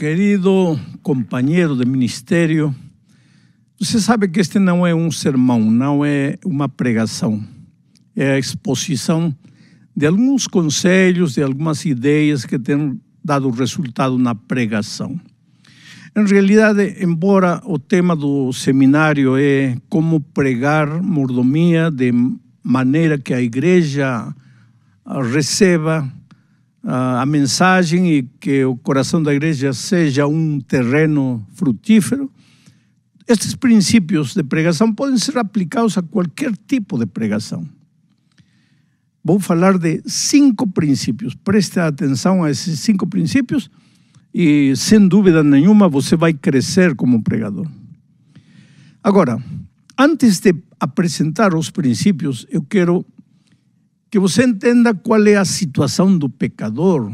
Querido 0.00 0.80
companheiro 1.02 1.76
de 1.76 1.84
ministério, 1.84 2.74
você 3.78 4.00
sabe 4.00 4.28
que 4.28 4.40
este 4.40 4.58
não 4.58 4.86
é 4.86 4.94
um 4.94 5.10
sermão, 5.10 5.60
não 5.60 6.02
é 6.02 6.38
uma 6.42 6.70
pregação. 6.70 7.44
É 8.16 8.32
a 8.32 8.38
exposição 8.38 9.36
de 9.94 10.06
alguns 10.06 10.46
conselhos, 10.46 11.34
de 11.34 11.42
algumas 11.42 11.84
ideias 11.84 12.46
que 12.46 12.58
têm 12.58 12.98
dado 13.22 13.50
resultado 13.50 14.16
na 14.16 14.34
pregação. 14.34 15.20
Em 16.16 16.24
realidade, 16.24 16.96
embora 17.04 17.60
o 17.66 17.78
tema 17.78 18.16
do 18.16 18.54
seminário 18.54 19.36
é 19.36 19.76
como 19.90 20.18
pregar 20.18 21.02
mordomia 21.02 21.90
de 21.90 22.10
maneira 22.62 23.18
que 23.18 23.34
a 23.34 23.42
igreja 23.42 24.34
receba 25.30 26.10
a 26.82 27.26
mensagem 27.26 28.12
e 28.12 28.22
que 28.40 28.64
o 28.64 28.76
coração 28.76 29.22
da 29.22 29.34
igreja 29.34 29.72
seja 29.72 30.26
um 30.26 30.60
terreno 30.60 31.46
frutífero. 31.52 32.30
Estes 33.28 33.54
princípios 33.54 34.34
de 34.34 34.42
pregação 34.42 34.92
podem 34.92 35.18
ser 35.18 35.38
aplicados 35.38 35.96
a 35.96 36.02
qualquer 36.02 36.52
tipo 36.66 36.98
de 36.98 37.06
pregação. 37.06 37.68
Vou 39.22 39.38
falar 39.38 39.78
de 39.78 40.02
cinco 40.06 40.66
princípios. 40.66 41.34
Preste 41.34 41.78
atenção 41.78 42.42
a 42.42 42.50
esses 42.50 42.80
cinco 42.80 43.06
princípios 43.06 43.70
e, 44.32 44.74
sem 44.74 45.06
dúvida 45.06 45.44
nenhuma, 45.44 45.88
você 45.88 46.16
vai 46.16 46.32
crescer 46.32 46.94
como 46.96 47.22
pregador. 47.22 47.66
Agora, 49.02 49.42
antes 49.98 50.40
de 50.40 50.54
apresentar 50.78 51.54
os 51.54 51.70
princípios, 51.70 52.46
eu 52.50 52.62
quero 52.62 53.04
que 54.10 54.18
você 54.18 54.44
entenda 54.44 54.92
qual 54.92 55.24
é 55.26 55.36
a 55.36 55.44
situação 55.44 56.16
do 56.18 56.28
pecador, 56.28 57.12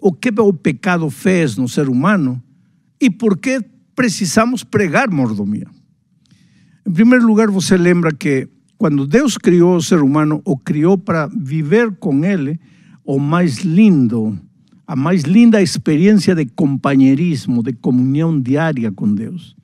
o 0.00 0.12
que 0.12 0.30
o 0.40 0.52
pecado 0.52 1.08
fez 1.08 1.56
no 1.56 1.68
ser 1.68 1.88
humano 1.88 2.42
e 3.00 3.08
por 3.08 3.38
que 3.38 3.64
precisamos 3.94 4.64
pregar 4.64 5.10
mordomia. 5.10 5.68
Em 6.86 6.92
primeiro 6.92 7.26
lugar, 7.26 7.48
você 7.48 7.76
lembra 7.76 8.12
que 8.12 8.48
quando 8.76 9.06
Deus 9.06 9.38
criou 9.38 9.76
o 9.76 9.82
ser 9.82 10.02
humano, 10.02 10.40
o 10.44 10.56
criou 10.56 10.98
para 10.98 11.26
viver 11.26 11.92
com 11.96 12.24
ele 12.24 12.58
o 13.04 13.18
mais 13.18 13.58
lindo, 13.58 14.38
a 14.86 14.96
mais 14.96 15.22
linda 15.22 15.62
experiência 15.62 16.34
de 16.34 16.46
companheirismo, 16.46 17.62
de 17.62 17.72
comunhão 17.74 18.40
diária 18.40 18.90
com 18.90 19.14
Deus. 19.14 19.54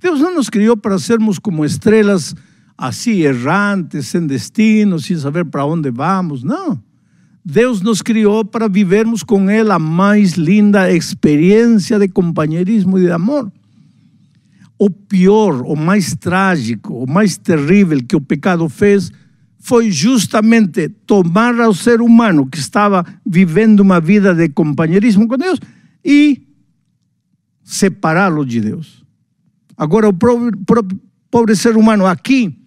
Deus 0.00 0.20
não 0.20 0.34
nos 0.34 0.50
criou 0.50 0.76
para 0.76 0.98
sermos 0.98 1.38
como 1.38 1.64
estrelas 1.64 2.34
assim 2.82 3.20
errantes, 3.20 4.08
sem 4.08 4.26
destino, 4.26 4.98
sem 4.98 5.16
saber 5.16 5.44
para 5.44 5.64
onde 5.64 5.88
vamos. 5.88 6.42
Não. 6.42 6.82
Deus 7.44 7.80
nos 7.80 8.02
criou 8.02 8.44
para 8.44 8.66
vivermos 8.66 9.22
com 9.22 9.48
Ele 9.48 9.70
a 9.70 9.78
mais 9.78 10.32
linda 10.32 10.92
experiência 10.92 11.96
de 11.96 12.08
companheirismo 12.08 12.98
e 12.98 13.02
de 13.02 13.12
amor. 13.12 13.52
O 14.76 14.90
pior, 14.90 15.62
o 15.62 15.76
mais 15.76 16.16
trágico, 16.16 17.04
o 17.04 17.08
mais 17.08 17.36
terrível 17.36 18.02
que 18.02 18.16
o 18.16 18.20
pecado 18.20 18.68
fez 18.68 19.12
foi 19.60 19.92
justamente 19.92 20.88
tomar 20.88 21.60
ao 21.60 21.72
ser 21.72 22.00
humano 22.00 22.46
que 22.46 22.58
estava 22.58 23.06
vivendo 23.24 23.78
uma 23.78 24.00
vida 24.00 24.34
de 24.34 24.48
companheirismo 24.48 25.28
com 25.28 25.38
Deus 25.38 25.60
e 26.04 26.42
separá-lo 27.62 28.44
de 28.44 28.60
Deus. 28.60 29.04
Agora, 29.76 30.08
o 30.08 30.12
pobre, 30.12 31.54
ser 31.54 31.76
humano 31.76 32.06
aqui 32.06 32.58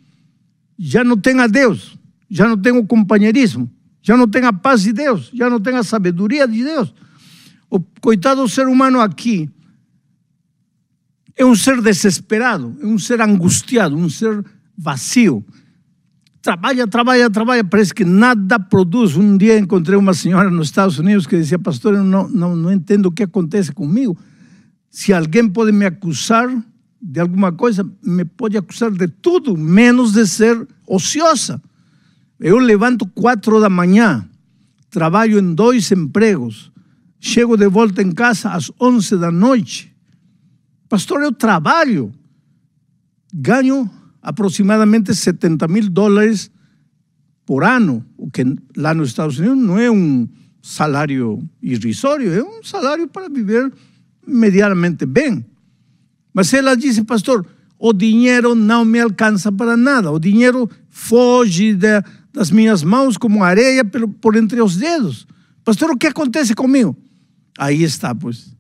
já 0.77 1.03
não 1.03 1.17
tem 1.17 1.39
a 1.39 1.47
Deus, 1.47 1.97
já 2.29 2.47
não 2.47 2.57
tem 2.57 2.73
o 2.73 2.85
companheirismo, 2.85 3.71
já 4.01 4.17
não 4.17 4.27
tem 4.27 4.43
a 4.43 4.53
paz 4.53 4.81
de 4.83 4.93
Deus, 4.93 5.31
já 5.33 5.49
não 5.49 5.59
tem 5.59 5.75
a 5.75 5.83
sabedoria 5.83 6.47
de 6.47 6.63
Deus. 6.63 6.93
O 7.69 7.79
coitado 8.01 8.41
do 8.41 8.49
ser 8.49 8.67
humano 8.67 8.99
aqui 8.99 9.49
é 11.35 11.45
um 11.45 11.55
ser 11.55 11.81
desesperado, 11.81 12.77
é 12.81 12.85
um 12.85 12.97
ser 12.97 13.21
angustiado, 13.21 13.95
um 13.95 14.09
ser 14.09 14.43
vazio. 14.77 15.45
Trabalha, 16.41 16.87
trabalha, 16.87 17.29
trabalha, 17.29 17.63
parece 17.63 17.93
que 17.93 18.05
nada 18.05 18.59
produz. 18.59 19.17
Um 19.17 19.35
dia 19.35 19.57
encontrei 19.57 19.97
uma 19.97 20.13
senhora 20.13 20.49
nos 20.51 20.67
Estados 20.67 20.99
Unidos 20.99 21.25
que 21.25 21.35
dizia, 21.35 21.57
pastor, 21.57 21.95
eu 21.95 22.03
não, 22.03 22.29
não, 22.29 22.55
não 22.55 22.71
entendo 22.71 23.07
o 23.07 23.11
que 23.11 23.23
acontece 23.23 23.71
comigo. 23.71 24.15
Se 24.91 25.11
alguém 25.11 25.49
pode 25.49 25.71
me 25.71 25.85
acusar 25.85 26.47
de 27.07 27.19
alguma 27.19 27.51
coisa, 27.51 27.87
me 28.01 28.25
pode 28.25 28.57
acusar 28.57 28.89
de 28.89 29.07
tudo, 29.07 29.55
menos 29.55 30.13
de 30.13 30.25
ser 30.25 30.67
ociosa. 30.87 31.61
Eu 32.39 32.57
levanto 32.57 33.05
quatro 33.05 33.61
da 33.61 33.69
manhã, 33.69 34.27
trabalho 34.89 35.37
em 35.37 35.53
dois 35.53 35.91
empregos, 35.91 36.71
chego 37.19 37.55
de 37.55 37.67
volta 37.69 38.01
em 38.01 38.11
casa 38.11 38.49
às 38.49 38.71
onze 38.81 39.17
da 39.17 39.29
noite. 39.29 39.95
Pastor, 40.89 41.21
eu 41.21 41.31
trabalho, 41.31 42.11
ganho 43.31 43.87
aproximadamente 44.19 45.13
70 45.13 45.67
mil 45.67 45.87
dólares 45.87 46.49
por 47.45 47.63
ano, 47.63 48.03
o 48.17 48.31
que 48.31 48.43
lá 48.75 48.95
nos 48.95 49.09
Estados 49.09 49.37
Unidos 49.37 49.59
não 49.59 49.77
é 49.77 49.91
um 49.91 50.27
salário 50.59 51.47
irrisório, 51.61 52.33
é 52.33 52.43
um 52.43 52.63
salário 52.63 53.07
para 53.07 53.29
viver 53.29 53.71
medianamente 54.27 55.05
bem. 55.05 55.45
Mas 56.35 56.53
ela 56.53 56.75
disse, 56.75 57.01
pastor, 57.05 57.47
o 57.79 57.93
dinheiro 57.93 58.53
não 58.53 58.83
me 58.83 58.99
alcança 58.99 59.53
para 59.53 59.77
nada. 59.77 60.11
O 60.11 60.19
dinheiro 60.19 60.69
foge 60.89 61.73
de, 61.73 62.03
das 62.33 62.51
minhas 62.51 62.83
mãos 62.83 63.15
como 63.15 63.41
areia 63.41 63.85
por, 63.85 64.05
por 64.09 64.35
entre 64.35 64.61
os 64.61 64.75
dedos. 64.75 65.25
Pastor, 65.63 65.91
o 65.91 65.97
que 65.97 66.07
acontece 66.07 66.53
comigo? 66.53 66.93
Aí 67.57 67.83
está, 67.83 68.13
pois. 68.13 68.53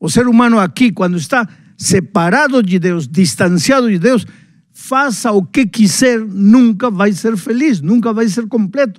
O 0.00 0.08
ser 0.08 0.26
humano 0.26 0.58
aqui, 0.58 0.90
quando 0.90 1.18
está 1.18 1.46
separado 1.76 2.62
de 2.62 2.78
Deus, 2.78 3.06
distanciado 3.06 3.90
de 3.90 3.98
Deus, 3.98 4.26
faça 4.72 5.30
o 5.30 5.44
que 5.44 5.66
quiser, 5.66 6.20
nunca 6.20 6.90
vai 6.90 7.12
ser 7.12 7.36
feliz, 7.36 7.82
nunca 7.82 8.14
vai 8.14 8.28
ser 8.28 8.46
completo 8.46 8.98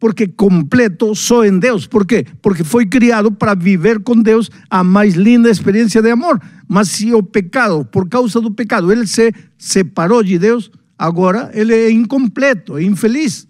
porque 0.00 0.26
completo 0.26 1.14
só 1.14 1.44
em 1.44 1.58
Deus. 1.58 1.86
Por 1.86 2.06
quê? 2.06 2.26
Porque 2.40 2.64
foi 2.64 2.86
criado 2.86 3.30
para 3.30 3.54
viver 3.54 4.00
com 4.00 4.20
Deus 4.20 4.50
a 4.70 4.82
mais 4.82 5.14
linda 5.14 5.50
experiência 5.50 6.00
de 6.00 6.10
amor. 6.10 6.40
Mas 6.66 6.88
se 6.88 7.12
o 7.12 7.22
pecado, 7.22 7.84
por 7.84 8.08
causa 8.08 8.40
do 8.40 8.50
pecado, 8.50 8.90
ele 8.90 9.06
se 9.06 9.32
separou 9.58 10.22
de 10.22 10.38
Deus, 10.38 10.70
agora 10.98 11.50
ele 11.52 11.74
é 11.74 11.90
incompleto, 11.90 12.78
é 12.78 12.82
infeliz. 12.82 13.46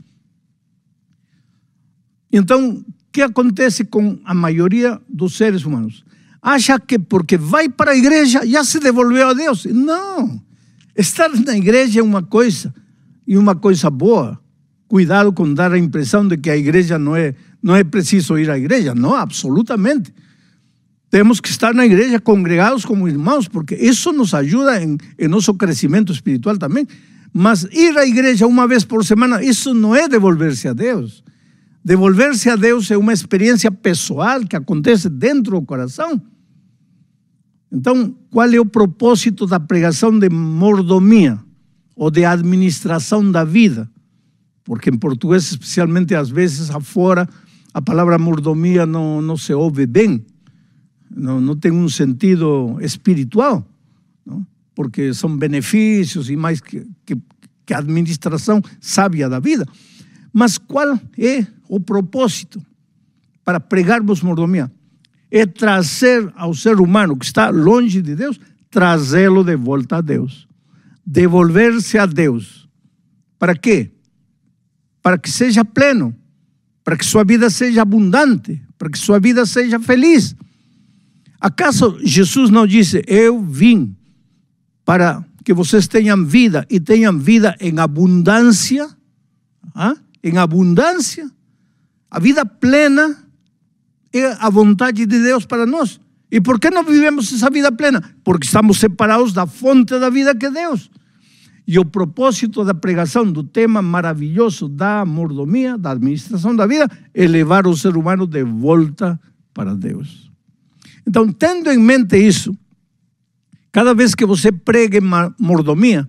Então, 2.33 2.71
o 2.71 2.85
que 3.13 3.23
acontece 3.23 3.85
com 3.85 4.19
a 4.25 4.35
maioria 4.35 5.01
dos 5.09 5.37
seres 5.37 5.65
humanos? 5.65 6.05
Acha 6.43 6.81
que 6.81 6.99
porque 6.99 7.37
vai 7.37 7.69
para 7.69 7.93
a 7.93 7.97
igreja 7.97 8.45
já 8.45 8.65
se 8.65 8.81
devolveu 8.81 9.29
a 9.29 9.35
Deus. 9.35 9.67
Não. 9.67 10.43
Estar 10.97 11.29
na 11.29 11.57
igreja 11.57 12.01
é 12.01 12.03
uma 12.03 12.23
coisa, 12.23 12.75
e 13.27 13.39
uma 13.39 13.55
coisa 13.55 13.89
boa 13.89 14.41
cuidado 14.91 15.33
com 15.33 15.55
dar 15.55 15.73
a 15.73 15.79
impressão 15.79 16.27
de 16.27 16.37
que 16.37 16.51
a 16.51 16.57
igreja 16.57 16.99
não 16.99 17.15
é, 17.15 17.33
não 17.63 17.77
é 17.77 17.85
preciso 17.85 18.37
ir 18.37 18.51
à 18.51 18.59
igreja. 18.59 18.93
Não, 18.93 19.15
absolutamente. 19.15 20.13
Temos 21.09 21.41
que 21.41 21.49
estar 21.49 21.73
na 21.73 21.87
igreja 21.87 22.19
congregados 22.19 22.85
como 22.85 23.09
irmãos, 23.09 23.47
porque 23.47 23.77
isso 23.77 24.13
nos 24.13 24.35
ajuda 24.35 24.83
em, 24.83 24.99
em 25.17 25.29
nosso 25.29 25.55
crescimento 25.55 26.13
espiritual 26.13 26.59
também. 26.59 26.89
Mas 27.33 27.63
ir 27.71 27.97
à 27.97 28.05
igreja 28.05 28.49
uma 28.49 28.67
vez 28.67 28.85
por 28.85 29.05
semana, 29.05 29.41
isso 29.41 29.73
não 29.73 29.95
é 29.95 30.09
devolver-se 30.09 30.67
a 30.67 30.73
Deus. 30.73 31.23
Devolver-se 31.85 32.51
a 32.51 32.57
Deus 32.57 32.91
é 32.91 32.97
uma 32.97 33.13
experiência 33.13 33.71
pessoal 33.71 34.45
que 34.45 34.57
acontece 34.57 35.09
dentro 35.09 35.53
do 35.53 35.63
coração. 35.63 36.21
Então, 37.71 38.13
qual 38.29 38.49
é 38.49 38.59
o 38.59 38.67
propósito 38.67 39.47
da 39.47 39.61
pregação 39.61 40.19
de 40.19 40.29
mordomia 40.29 41.39
ou 41.95 42.11
de 42.11 42.25
administração 42.25 43.31
da 43.31 43.45
vida? 43.45 43.89
Porque 44.71 44.89
em 44.89 44.97
português, 44.97 45.51
especialmente 45.51 46.15
às 46.15 46.31
vezes 46.31 46.71
afora, 46.71 47.29
a 47.75 47.83
palavra 47.83 48.17
mordomia 48.17 48.87
não, 48.87 49.21
não 49.21 49.37
se 49.37 49.53
ouve 49.53 49.85
bem, 49.85 50.25
não, 51.11 51.41
não 51.41 51.57
tem 51.57 51.73
um 51.73 51.89
sentido 51.89 52.79
espiritual, 52.81 53.67
não? 54.25 54.47
porque 54.73 55.13
são 55.13 55.37
benefícios 55.37 56.31
e 56.31 56.37
mais 56.37 56.61
que, 56.61 56.87
que, 57.05 57.17
que 57.67 57.75
administração 57.75 58.63
sábia 58.81 59.29
da 59.29 59.41
vida. 59.41 59.67
Mas 60.33 60.57
qual 60.57 60.97
é 61.19 61.45
o 61.69 61.81
propósito 61.81 62.65
para 63.45 63.59
pregarmos 63.59 64.23
mordomia? 64.23 64.71
É 65.33 65.47
trazer 65.47 66.33
ao 66.37 66.55
ser 66.55 66.79
humano 66.79 67.17
que 67.17 67.25
está 67.25 67.51
longe 67.51 68.01
de 68.01 68.15
Deus, 68.15 68.39
trazê-lo 68.71 69.43
de 69.43 69.57
volta 69.57 69.97
a 69.97 70.01
Deus. 70.01 70.47
Devolver-se 71.05 71.99
a 71.99 72.07
Deus. 72.07 72.69
Para 73.37 73.57
quê? 73.57 73.91
Para 75.11 75.19
que 75.19 75.29
seja 75.29 75.65
pleno, 75.65 76.15
para 76.85 76.97
que 76.97 77.05
sua 77.05 77.25
vida 77.25 77.51
seja 77.51 77.83
abundante, 77.83 78.63
para 78.79 78.89
que 78.89 78.97
sua 78.97 79.19
vida 79.19 79.45
seja 79.45 79.81
feliz. 79.81 80.37
Acaso 81.41 81.99
Jesus 82.01 82.49
não 82.49 82.65
disse: 82.65 83.03
Eu 83.09 83.43
vim 83.43 83.97
para 84.85 85.25
que 85.45 85.53
vocês 85.53 85.89
tenham 85.89 86.25
vida 86.25 86.65
e 86.71 86.79
tenham 86.79 87.19
vida 87.19 87.57
em 87.59 87.77
abundância? 87.81 88.89
¿Ah? 89.75 89.97
Em 90.23 90.39
abundância? 90.39 91.29
A 92.09 92.21
vida 92.21 92.47
plena 92.47 93.17
é 94.13 94.27
a 94.39 94.49
vontade 94.49 95.07
de 95.07 95.19
Deus 95.21 95.45
para 95.45 95.67
nós. 95.67 95.99
E 96.31 96.41
por 96.41 96.61
que 96.61 96.71
não 96.71 96.85
vivemos 96.85 97.33
essa 97.33 97.51
vida 97.51 97.73
plena? 97.73 98.01
Porque 98.23 98.47
estamos 98.47 98.79
separados 98.79 99.33
da 99.33 99.45
fonte 99.45 99.99
da 99.99 100.09
vida 100.09 100.37
que 100.37 100.47
é 100.47 100.51
Deus. 100.53 100.89
E 101.67 101.79
o 101.79 101.85
propósito 101.85 102.65
da 102.65 102.75
pregação 102.75 103.31
do 103.31 103.45
tema 103.45 103.81
maravilhoso 103.81 104.69
da 104.69 105.05
mordomia, 105.05 105.79
da 105.79 105.93
administração 105.93 106.55
da 106.55 106.67
vida, 106.67 106.89
é 107.15 107.27
levar 107.27 107.67
o 107.67 107.77
ser 107.77 107.97
humano 107.97 108.27
de 108.27 108.43
volta 108.45 109.21
para 109.55 109.75
Deus. 109.75 110.31
Então, 111.07 111.31
tendo 111.33 111.71
em 111.71 111.79
mente 111.79 112.17
isso, 112.17 112.57
cada 113.73 113.95
vez 113.95 114.15
que 114.15 114.27
você 114.27 114.51
pregue 114.51 115.01
mordomia, 115.39 116.09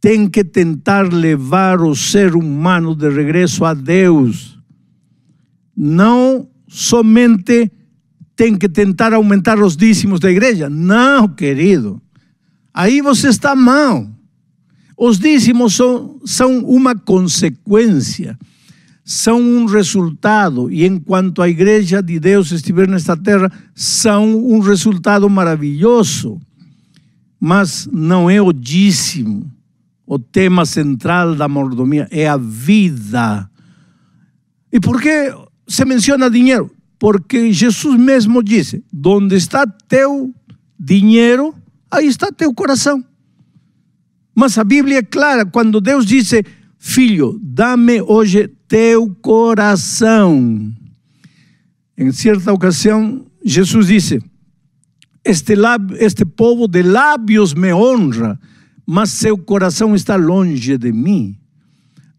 tem 0.00 0.28
que 0.28 0.42
tentar 0.42 1.12
levar 1.12 1.80
o 1.80 1.94
ser 1.94 2.34
humano 2.34 2.94
de 2.94 3.08
regresso 3.08 3.64
a 3.64 3.72
Deus. 3.72 4.58
Não 5.76 6.48
somente 6.66 7.70
tem 8.34 8.56
que 8.56 8.68
tentar 8.68 9.12
aumentar 9.12 9.58
os 9.60 9.76
dízimos 9.76 10.18
da 10.18 10.30
igreja. 10.30 10.68
Não, 10.68 11.28
querido. 11.28 12.02
Aí 12.74 13.00
você 13.00 13.28
está 13.28 13.54
mal. 13.54 14.08
Os 15.04 15.18
dízimos 15.18 15.74
são, 15.74 16.20
são 16.24 16.58
uma 16.60 16.94
consequência, 16.94 18.38
são 19.04 19.40
um 19.40 19.64
resultado, 19.64 20.70
e 20.70 20.86
enquanto 20.86 21.42
a 21.42 21.48
igreja 21.48 22.00
de 22.00 22.20
Deus 22.20 22.52
estiver 22.52 22.86
nesta 22.86 23.16
terra, 23.16 23.50
são 23.74 24.36
um 24.36 24.60
resultado 24.60 25.28
maravilhoso, 25.28 26.40
mas 27.40 27.88
não 27.90 28.30
é 28.30 28.40
o 28.40 28.52
dízimo 28.52 29.50
o 30.06 30.18
tema 30.18 30.66
central 30.66 31.34
da 31.34 31.48
mordomia 31.48 32.06
é 32.10 32.28
a 32.28 32.36
vida. 32.36 33.48
E 34.70 34.78
por 34.78 35.00
que 35.00 35.34
se 35.66 35.86
menciona 35.86 36.28
dinheiro? 36.28 36.70
Porque 36.98 37.50
Jesus 37.50 37.98
mesmo 37.98 38.42
disse: 38.42 38.84
Onde 39.06 39.36
está 39.36 39.66
teu 39.66 40.34
dinheiro, 40.78 41.54
aí 41.90 42.06
está 42.06 42.30
teu 42.30 42.52
coração. 42.52 43.02
Mas 44.34 44.56
a 44.58 44.64
Bíblia 44.64 44.98
é 44.98 45.02
clara 45.02 45.44
quando 45.44 45.80
Deus 45.80 46.06
disse: 46.06 46.44
Filho, 46.78 47.38
dá-me 47.42 48.00
hoje 48.02 48.48
teu 48.66 49.14
coração. 49.20 50.72
Em 51.96 52.10
certa 52.10 52.52
ocasião, 52.52 53.26
Jesus 53.44 53.86
disse: 53.86 54.20
este, 55.24 55.54
este 55.98 56.24
povo 56.24 56.66
de 56.66 56.82
lábios 56.82 57.54
me 57.54 57.72
honra, 57.72 58.38
mas 58.86 59.10
seu 59.10 59.38
coração 59.38 59.94
está 59.94 60.16
longe 60.16 60.76
de 60.76 60.92
mim. 60.92 61.36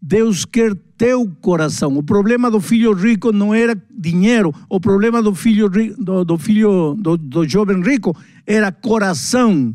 Deus 0.00 0.44
quer 0.44 0.74
teu 0.96 1.30
coração. 1.40 1.96
O 1.96 2.02
problema 2.02 2.50
do 2.50 2.60
filho 2.60 2.92
rico 2.92 3.32
não 3.32 3.52
era 3.54 3.76
dinheiro, 3.90 4.54
o 4.68 4.80
problema 4.80 5.22
do 5.22 5.34
filho 5.34 5.68
do, 5.68 6.24
do 6.24 6.38
filho 6.38 6.94
do, 6.98 7.16
do 7.16 7.48
jovem 7.48 7.82
rico 7.82 8.16
era 8.46 8.72
coração. 8.72 9.74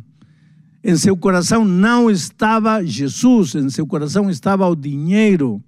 Em 0.83 0.95
seu 0.95 1.17
coração 1.17 1.65
não 1.65 2.09
estava 2.09 2.83
Jesus, 2.85 3.55
em 3.55 3.69
seu 3.69 3.85
coração 3.85 4.29
estava 4.29 4.67
o 4.67 4.75
dinheiro. 4.75 5.61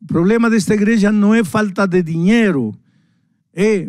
O 0.00 0.06
problema 0.06 0.50
desta 0.50 0.74
igreja 0.74 1.10
não 1.10 1.34
é 1.34 1.42
falta 1.42 1.86
de 1.86 2.02
dinheiro, 2.02 2.74
é 3.54 3.88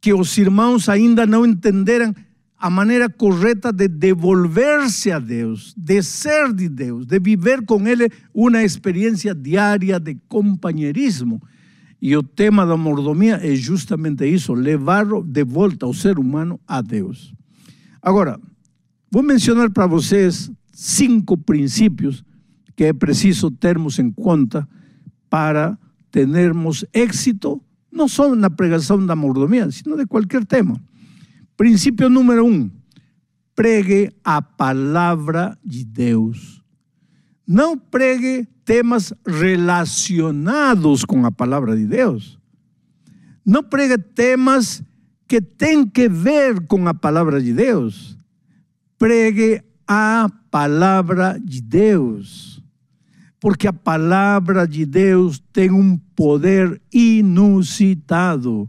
que 0.00 0.12
os 0.12 0.36
irmãos 0.36 0.88
ainda 0.88 1.24
não 1.26 1.46
entenderam 1.46 2.14
a 2.58 2.68
maneira 2.68 3.08
correta 3.08 3.72
de 3.72 3.86
devolver-se 3.86 5.12
a 5.12 5.20
Deus, 5.20 5.72
de 5.76 6.02
ser 6.02 6.52
de 6.52 6.68
Deus, 6.68 7.06
de 7.06 7.20
viver 7.20 7.64
com 7.64 7.86
Ele 7.86 8.10
uma 8.34 8.64
experiência 8.64 9.32
diária 9.32 10.00
de 10.00 10.16
companheirismo. 10.28 11.40
E 12.02 12.16
o 12.16 12.22
tema 12.22 12.66
da 12.66 12.76
mordomia 12.76 13.36
é 13.36 13.54
justamente 13.54 14.26
isso, 14.26 14.54
levar 14.54 15.06
de 15.22 15.44
volta 15.44 15.86
o 15.86 15.94
ser 15.94 16.18
humano 16.18 16.60
a 16.66 16.80
Deus. 16.80 17.37
Agora, 18.08 18.40
vou 19.10 19.22
mencionar 19.22 19.68
para 19.68 19.86
vocês 19.86 20.50
cinco 20.72 21.36
princípios 21.36 22.24
que 22.74 22.84
é 22.84 22.92
preciso 22.94 23.50
termos 23.50 23.98
em 23.98 24.10
conta 24.10 24.66
para 25.28 25.78
termos 26.10 26.86
êxito, 26.94 27.62
não 27.92 28.08
só 28.08 28.34
na 28.34 28.48
pregação 28.48 29.04
da 29.04 29.14
mordomia, 29.14 29.70
sino 29.70 29.94
de 29.94 30.06
qualquer 30.06 30.42
tema. 30.46 30.82
Princípio 31.54 32.08
número 32.08 32.46
um: 32.46 32.70
pregue 33.54 34.10
a 34.24 34.40
palavra 34.40 35.58
de 35.62 35.84
Deus. 35.84 36.64
Não 37.46 37.76
pregue 37.76 38.48
temas 38.64 39.12
relacionados 39.26 41.04
com 41.04 41.26
a 41.26 41.30
palavra 41.30 41.76
de 41.76 41.84
Deus. 41.84 42.38
Não 43.44 43.62
pregue 43.62 43.98
temas 43.98 44.82
que 45.28 45.42
têm 45.42 45.86
que 45.86 46.08
ver 46.08 46.66
com 46.66 46.88
a 46.88 46.94
palavra 46.94 47.40
de 47.40 47.52
Deus. 47.52 48.18
Pregue 48.98 49.62
a 49.86 50.28
palavra 50.50 51.38
de 51.38 51.60
Deus. 51.60 52.62
Porque 53.38 53.68
a 53.68 53.72
palavra 53.72 54.66
de 54.66 54.86
Deus 54.86 55.40
tem 55.52 55.70
um 55.70 55.98
poder 56.16 56.80
inusitado. 56.92 58.68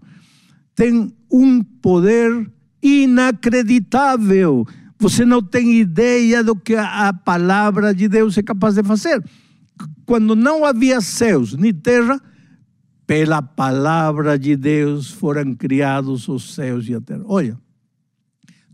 Tem 0.76 1.12
um 1.32 1.64
poder 1.64 2.52
inacreditável. 2.84 4.68
Você 5.00 5.24
não 5.24 5.42
tem 5.42 5.80
ideia 5.80 6.44
do 6.44 6.56
que 6.56 6.76
a 6.76 7.14
palavra 7.14 7.96
de 7.96 8.10
Deus 8.10 8.38
é 8.38 8.44
capaz 8.44 8.76
de 8.76 8.84
fazer. 8.84 9.24
Quando 10.06 10.36
não 10.36 10.66
havia 10.66 11.00
céus 11.00 11.56
nem 11.56 11.74
terra, 11.74 12.22
pela 13.10 13.42
palavra 13.42 14.38
de 14.38 14.56
Deus 14.56 15.10
foram 15.10 15.56
criados 15.56 16.28
os 16.28 16.54
céus 16.54 16.88
e 16.88 16.94
a 16.94 17.02
terra. 17.02 17.24
Olha, 17.26 17.60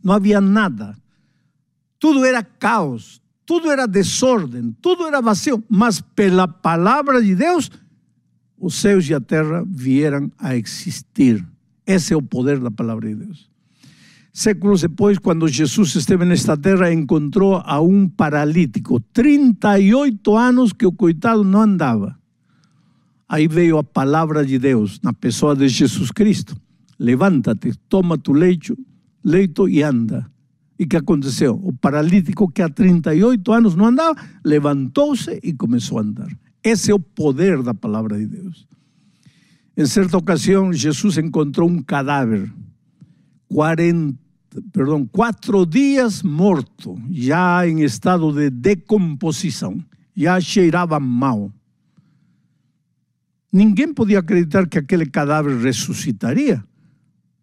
não 0.03 0.13
havia 0.13 0.41
nada. 0.41 0.93
Tudo 1.97 2.25
era 2.25 2.43
caos, 2.43 3.21
tudo 3.45 3.71
era 3.71 3.87
desordem, 3.87 4.75
tudo 4.81 5.07
era 5.07 5.21
vazio, 5.21 5.63
mas 5.69 6.01
pela 6.01 6.49
palavra 6.49 7.23
de 7.23 7.33
Deus, 7.33 7.71
os 8.59 8.75
céus 8.75 9.07
e 9.07 9.13
a 9.13 9.21
terra 9.21 9.63
vieram 9.65 10.29
a 10.37 10.53
existir. 10.53 11.41
Esse 11.87 12.13
é 12.13 12.17
o 12.17 12.21
poder 12.21 12.59
da 12.59 12.69
palavra 12.69 13.07
de 13.07 13.15
Deus. 13.15 13.49
Séculos 14.33 14.81
depois, 14.81 15.17
quando 15.17 15.47
Jesus 15.47 15.95
esteve 15.95 16.25
nesta 16.25 16.57
terra, 16.57 16.91
encontrou 16.91 17.63
a 17.63 17.79
um 17.79 18.05
paralítico, 18.09 18.99
38 18.99 20.35
anos 20.35 20.73
que 20.73 20.85
o 20.85 20.91
coitado 20.91 21.41
não 21.45 21.61
andava. 21.61 22.19
Aí 23.27 23.47
veio 23.47 23.77
a 23.77 23.83
palavra 23.83 24.45
de 24.45 24.59
Deus 24.59 24.99
na 25.03 25.13
pessoa 25.13 25.55
de 25.55 25.67
Jesus 25.67 26.11
Cristo. 26.11 26.55
Levanta-te, 26.99 27.73
toma 27.89 28.17
tu 28.17 28.33
leito, 28.33 28.77
leito 29.23 29.67
e 29.67 29.81
anda. 29.81 30.29
E 30.77 30.85
que 30.85 30.97
aconteceu? 30.97 31.59
O 31.63 31.73
paralítico 31.73 32.51
que 32.51 32.61
há 32.61 32.69
38 32.69 33.51
anos 33.51 33.75
não 33.75 33.85
andava, 33.85 34.15
levantou-se 34.43 35.39
e 35.41 35.53
começou 35.53 35.97
a 35.97 36.01
andar. 36.01 36.29
Esse 36.63 36.91
é 36.91 36.95
o 36.95 36.99
poder 36.99 37.63
da 37.63 37.73
palavra 37.73 38.17
de 38.17 38.27
Deus. 38.27 38.67
Em 39.77 39.85
certa 39.85 40.17
ocasião, 40.17 40.71
Jesus 40.71 41.17
encontrou 41.17 41.69
um 41.69 41.81
cadáver, 41.81 42.51
40 43.49 44.25
perdão, 44.71 45.05
quatro 45.05 45.65
dias 45.65 46.23
morto, 46.23 46.97
já 47.11 47.67
em 47.67 47.81
estado 47.83 48.31
de 48.31 48.49
decomposição, 48.49 49.77
já 50.15 50.39
cheirava 50.39 50.99
mal. 50.99 51.51
Ninguém 53.55 53.93
podia 53.93 54.19
acreditar 54.19 54.67
que 54.67 54.77
aquele 54.77 55.05
cadáver 55.05 55.55
ressuscitaria, 55.55 56.61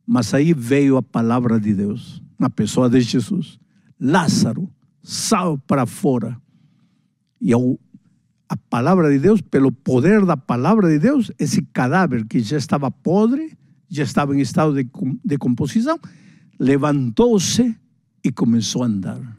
mas 0.07 0.35
aí 0.35 0.53
veio 0.53 0.99
a 0.99 1.03
palavra 1.03 1.59
de 1.59 1.73
Deus, 1.73 2.23
na 2.39 2.51
pessoa 2.51 2.91
de 2.91 3.01
Jesus. 3.01 3.59
Lázaro, 3.99 4.71
sal 5.03 5.57
para 5.57 5.87
fora. 5.87 6.39
E 7.41 7.55
a 7.55 8.57
palavra 8.69 9.11
de 9.11 9.21
Deus, 9.21 9.41
pelo 9.41 9.73
poder 9.73 10.27
da 10.27 10.37
palavra 10.37 10.87
de 10.91 10.99
Deus, 10.99 11.33
esse 11.39 11.63
cadáver 11.73 12.27
que 12.27 12.41
já 12.41 12.59
estava 12.59 12.91
podre, 12.91 13.57
já 13.89 14.03
estava 14.03 14.37
em 14.37 14.41
estado 14.41 14.75
de 14.75 14.87
decomposição, 15.25 15.99
levantou-se 16.61 17.75
e 18.23 18.31
começou 18.31 18.83
a 18.83 18.87
andar. 18.87 19.39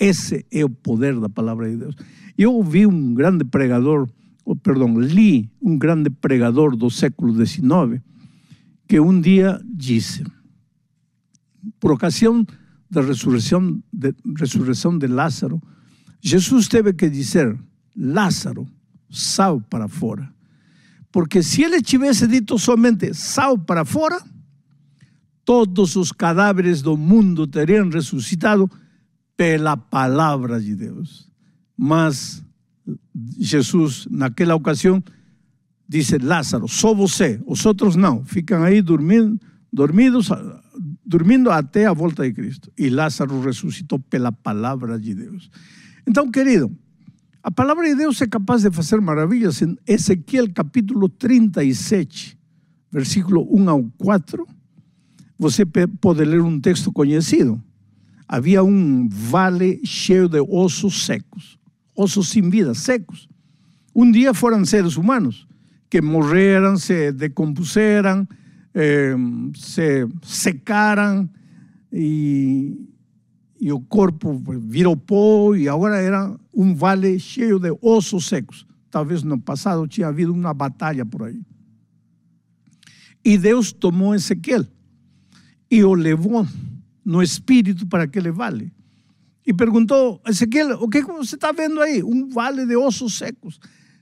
Esse 0.00 0.46
é 0.50 0.64
o 0.64 0.70
poder 0.70 1.20
da 1.20 1.28
palavra 1.28 1.68
de 1.68 1.76
Deus. 1.76 1.94
Eu 2.38 2.54
ouvi 2.54 2.86
um 2.86 3.12
grande 3.12 3.44
pregador, 3.44 4.08
perdão, 4.56 4.98
li 4.98 5.50
um 5.60 5.76
grande 5.76 6.10
pregador 6.10 6.76
do 6.76 6.90
século 6.90 7.34
XIX, 7.34 8.02
que 8.86 8.98
um 8.98 9.20
dia 9.20 9.60
disse, 9.64 10.24
por 11.78 11.92
ocasião 11.92 12.46
da 12.90 13.02
ressurreição 13.02 13.80
de, 13.92 14.14
de 14.98 15.06
Lázaro, 15.06 15.60
Jesus 16.20 16.68
teve 16.68 16.92
que 16.94 17.08
dizer, 17.10 17.58
Lázaro, 17.96 18.66
sal 19.10 19.60
para 19.60 19.88
fora. 19.88 20.32
Porque 21.12 21.42
se 21.42 21.62
ele 21.62 21.82
tivesse 21.82 22.26
dito 22.26 22.58
somente 22.58 23.12
sal 23.14 23.58
para 23.58 23.84
fora, 23.84 24.22
todos 25.44 25.96
os 25.96 26.12
cadáveres 26.12 26.82
do 26.82 26.96
mundo 26.96 27.46
teriam 27.46 27.88
ressuscitado 27.88 28.70
pela 29.36 29.76
palavra 29.76 30.60
de 30.60 30.74
Deus. 30.74 31.30
Mas 31.76 32.44
Jesus, 33.38 34.06
naquela 34.10 34.54
ocasião, 34.54 35.02
Dice 35.88 36.18
Lázaro, 36.18 36.68
só 36.68 36.92
você, 36.92 37.40
os 37.46 37.64
outros 37.64 37.96
não, 37.96 38.22
ficam 38.22 38.62
aí 38.62 38.82
dormindo, 38.82 39.40
dormidos, 39.72 40.28
dormindo 41.04 41.50
até 41.50 41.86
a 41.86 41.94
volta 41.94 42.24
de 42.24 42.34
Cristo. 42.34 42.70
E 42.76 42.90
Lázaro 42.90 43.40
ressuscitou 43.40 43.98
pela 43.98 44.30
palavra 44.30 44.98
de 44.98 45.14
Deus. 45.14 45.50
Então, 46.06 46.30
querido, 46.30 46.70
a 47.42 47.50
palavra 47.50 47.88
de 47.88 47.94
Deus 47.94 48.20
é 48.20 48.26
capaz 48.26 48.62
de 48.62 48.70
fazer 48.70 49.00
maravilhas. 49.00 49.62
Em 49.62 49.78
Ezequiel 49.86 50.52
capítulo 50.52 51.08
37, 51.08 52.38
versículo 52.92 53.48
1 53.50 53.70
ao 53.70 53.84
4, 53.96 54.46
você 55.38 55.64
pode 55.64 56.22
ler 56.22 56.42
um 56.42 56.60
texto 56.60 56.92
conhecido. 56.92 57.62
Havia 58.28 58.62
um 58.62 59.08
vale 59.08 59.80
cheio 59.84 60.28
de 60.28 60.38
ossos 60.38 61.06
secos, 61.06 61.57
ossos 61.98 62.28
sem 62.28 62.48
vida, 62.48 62.74
secos. 62.74 63.28
Um 63.92 64.08
dia 64.12 64.32
foram 64.32 64.64
seres 64.64 64.96
humanos 64.96 65.48
que 65.90 66.00
morreram, 66.00 66.76
se 66.76 67.10
decompuseram, 67.10 68.26
eh, 68.72 69.16
se 69.56 70.06
secaram 70.22 71.28
e, 71.92 72.88
e 73.60 73.72
o 73.72 73.80
corpo 73.80 74.40
virou 74.60 74.96
pó 74.96 75.56
e 75.56 75.68
agora 75.68 75.96
era 75.96 76.38
um 76.54 76.72
vale 76.72 77.18
cheio 77.18 77.58
de 77.58 77.76
ossos 77.82 78.28
secos. 78.28 78.64
Talvez 78.90 79.24
no 79.24 79.40
passado 79.40 79.88
tinha 79.88 80.06
havido 80.06 80.32
uma 80.32 80.54
batalha 80.54 81.04
por 81.04 81.24
aí. 81.24 81.40
E 83.24 83.36
Deus 83.36 83.72
tomou 83.72 84.14
Ezequiel 84.14 84.64
e 85.68 85.82
o 85.82 85.94
levou 85.94 86.46
no 87.04 87.20
espírito 87.20 87.86
para 87.88 88.04
aquele 88.04 88.30
vale. 88.30 88.72
E 89.48 89.54
perguntou, 89.54 90.20
Ezequiel, 90.26 90.78
o 90.80 90.88
que 90.88 91.02
você 91.02 91.34
está 91.34 91.50
vendo 91.50 91.80
aí? 91.80 92.02
Um 92.02 92.28
vale 92.28 92.66
de 92.66 92.76
ossos 92.76 93.16
secos 93.18 93.58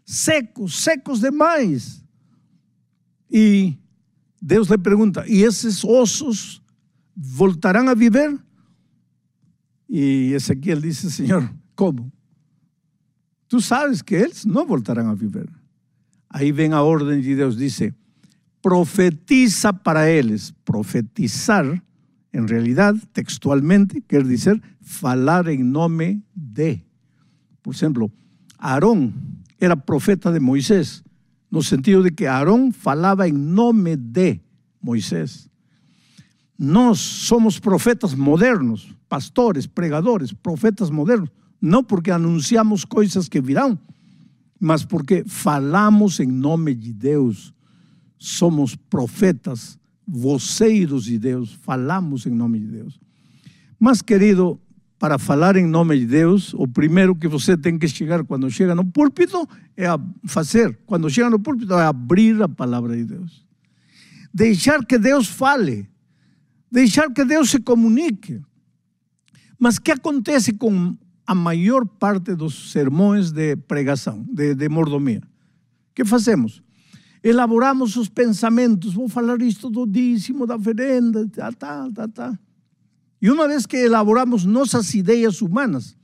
secos, 0.06 0.82
secos 0.82 1.20
demais. 1.20 2.02
E 3.28 3.76
Deus 4.40 4.68
lhe 4.68 4.78
pergunta: 4.78 5.26
e 5.26 5.42
esses 5.42 5.84
ossos 5.84 6.62
voltarão 7.16 7.88
a 7.88 7.94
viver? 7.94 8.38
E 9.88 10.32
Ezequiel 10.32 10.80
disse: 10.80 11.10
Senhor, 11.10 11.52
como? 11.74 12.12
Tu 13.48 13.60
sabes 13.60 14.00
que 14.00 14.14
eles 14.14 14.44
não 14.44 14.66
voltarão 14.66 15.10
a 15.10 15.14
viver. 15.14 15.48
Aí 16.30 16.52
vem 16.52 16.72
a 16.72 16.82
ordem 16.82 17.20
de 17.20 17.34
Deus: 17.34 17.56
diz: 17.56 17.80
profetiza 18.62 19.72
para 19.72 20.08
eles. 20.08 20.52
Profetizar, 20.64 21.82
em 22.36 22.44
realidade, 22.44 23.00
textualmente, 23.14 24.02
quer 24.02 24.22
dizer 24.22 24.62
falar 24.82 25.48
em 25.48 25.62
nome 25.62 26.22
de. 26.34 26.82
Por 27.62 27.74
exemplo, 27.74 28.12
Aarón 28.58 29.10
era 29.58 29.74
profeta 29.74 30.30
de 30.30 30.38
Moisés, 30.38 31.02
no 31.50 31.62
sentido 31.62 32.02
de 32.02 32.10
que 32.10 32.26
Aarón 32.26 32.72
falava 32.72 33.26
em 33.26 33.32
nome 33.32 33.96
de 33.96 34.40
Moisés. 34.82 35.48
Nós 36.58 36.98
somos 36.98 37.58
profetas 37.58 38.14
modernos, 38.14 38.94
pastores, 39.08 39.66
pregadores, 39.66 40.32
profetas 40.32 40.90
modernos, 40.90 41.30
não 41.60 41.82
porque 41.82 42.10
anunciamos 42.10 42.84
coisas 42.84 43.30
que 43.30 43.40
virão, 43.40 43.78
mas 44.60 44.84
porque 44.84 45.24
falamos 45.26 46.20
em 46.20 46.26
nome 46.26 46.74
de 46.74 46.92
Deus. 46.92 47.54
Somos 48.18 48.76
profetas, 48.76 49.78
voceiros 50.06 51.04
de 51.04 51.18
Deus, 51.18 51.52
falamos 51.62 52.26
em 52.26 52.30
nome 52.30 52.60
de 52.60 52.66
Deus. 52.66 53.00
Mas, 53.78 54.00
querido, 54.00 54.60
para 54.98 55.18
falar 55.18 55.56
em 55.56 55.66
nome 55.66 55.98
de 55.98 56.06
Deus, 56.06 56.54
o 56.54 56.66
primeiro 56.66 57.14
que 57.14 57.28
você 57.28 57.56
tem 57.56 57.78
que 57.78 57.88
chegar 57.88 58.24
quando 58.24 58.50
chega 58.50 58.74
no 58.74 58.84
púlpito 58.84 59.46
é 59.76 59.86
a 59.86 59.98
fazer. 60.26 60.78
Quando 60.86 61.10
chega 61.10 61.28
no 61.28 61.38
púlpito 61.38 61.74
é 61.74 61.84
abrir 61.84 62.40
a 62.42 62.48
palavra 62.48 62.96
de 62.96 63.04
Deus. 63.04 63.44
Deixar 64.32 64.84
que 64.84 64.98
Deus 64.98 65.28
fale. 65.28 65.88
Deixar 66.70 67.12
que 67.12 67.24
Deus 67.24 67.50
se 67.50 67.60
comunique. 67.60 68.40
Mas 69.58 69.78
que 69.78 69.90
acontece 69.90 70.52
com 70.52 70.96
a 71.26 71.34
maior 71.34 71.86
parte 71.86 72.34
dos 72.34 72.70
sermões 72.70 73.32
de 73.32 73.56
pregação, 73.56 74.24
de, 74.30 74.54
de 74.54 74.68
mordomia? 74.68 75.22
Que 75.94 76.04
fazemos? 76.04 76.62
Elaboramos 77.22 77.96
os 77.96 78.08
pensamentos. 78.08 78.94
Vou 78.94 79.08
falar 79.08 79.40
isto 79.42 79.70
do 79.70 79.86
dízimo, 79.86 80.46
da 80.46 80.56
oferenda, 80.56 81.28
tal, 81.28 81.52
tal, 81.52 81.92
tal, 81.92 82.08
tal. 82.08 82.38
E 83.20 83.30
uma 83.30 83.48
vez 83.48 83.66
que 83.66 83.76
elaboramos 83.76 84.44
nossas 84.44 84.92
ideias 84.94 85.40
humanas, 85.40 85.96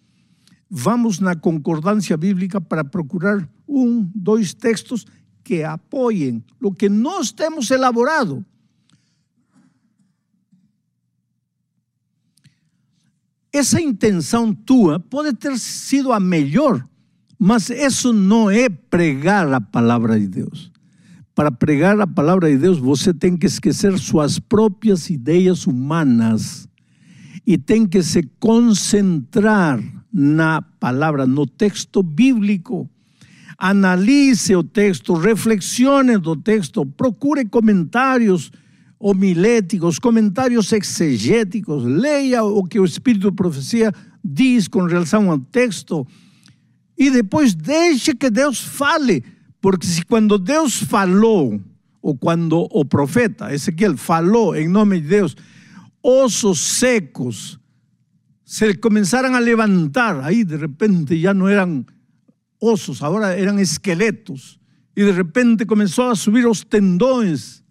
vamos 0.69 1.21
na 1.21 1.37
concordância 1.37 2.17
bíblica 2.17 2.61
para 2.61 2.83
procurar 2.83 3.47
um, 3.69 4.11
dois 4.15 4.55
textos 4.55 5.07
que 5.45 5.63
apoiem 5.63 6.43
o 6.61 6.73
que 6.73 6.89
nós 6.89 7.31
temos 7.31 7.71
elaborado. 7.71 8.45
Essa 13.53 13.81
intenção 13.81 14.55
tua 14.55 14.99
pode 14.99 15.35
ter 15.35 15.59
sido 15.59 16.11
a 16.11 16.19
melhor, 16.19 16.89
mas 17.39 17.69
isso 17.69 18.11
não 18.13 18.51
é 18.51 18.71
pregar 18.71 19.53
a 19.53 19.61
palavra 19.61 20.19
de 20.19 20.27
Deus. 20.27 20.72
Para 21.43 21.51
pregar 21.51 22.01
a 22.01 22.07
palavra 22.07 22.49
de 22.49 22.57
Deus, 22.57 22.79
você 22.79 23.13
tem 23.13 23.37
que 23.37 23.47
esquecer 23.47 23.99
suas 23.99 24.39
próprias 24.39 25.11
ideias 25.11 25.67
humanas 25.67 26.69
e 27.45 27.59
tem 27.59 27.85
que 27.85 28.01
se 28.01 28.23
concentrar 28.39 29.83
na 30.13 30.63
palavra, 30.63 31.27
no 31.27 31.45
texto 31.45 32.01
bíblico. 32.01 32.89
Analise 33.59 34.55
o 34.55 34.63
texto, 34.63 35.15
reflexione 35.15 36.17
do 36.17 36.37
texto, 36.37 36.87
procure 36.87 37.45
comentários 37.45 38.53
homiléticos, 38.97 39.99
comentários 39.99 40.73
exegéticos, 40.73 41.83
leia 41.83 42.45
o 42.45 42.63
que 42.63 42.79
o 42.79 42.85
Espírito 42.85 43.33
de 43.33 43.37
Profecia 43.37 43.93
diz 44.25 44.69
com 44.69 44.85
relação 44.85 45.29
ao 45.29 45.41
texto 45.41 46.07
e 46.97 47.11
depois 47.11 47.53
deixe 47.53 48.15
que 48.15 48.31
Deus 48.31 48.61
fale, 48.61 49.25
porque 49.63 49.87
se 49.87 50.05
quando 50.05 50.39
Deus 50.39 50.83
falou, 50.83 51.59
ou 52.03 52.19
quando 52.19 52.67
o 52.69 52.85
profeta 52.85 53.55
Ezequiel 53.55 53.97
falou 53.97 54.57
em 54.57 54.69
nome 54.69 55.01
de 55.01 55.07
Deus, 55.07 55.37
osos 56.03 56.59
secos 56.59 57.61
se 58.45 58.75
comenzaron 58.81 59.37
a 59.37 59.41
levantar, 59.41 60.21
ahí 60.21 60.43
de 60.43 60.59
repente 60.59 61.19
ya 61.19 61.33
no 61.33 61.49
eran 61.49 61.87
osos, 62.59 63.03
ahora 63.03 63.37
eran 63.37 63.61
esqueletos, 63.61 64.61
y 64.97 65.03
de 65.03 65.13
repente 65.13 65.65
comenzó 65.65 66.11
a 66.11 66.17
subir 66.17 66.43
los 66.43 66.69
tendones, 66.69 67.65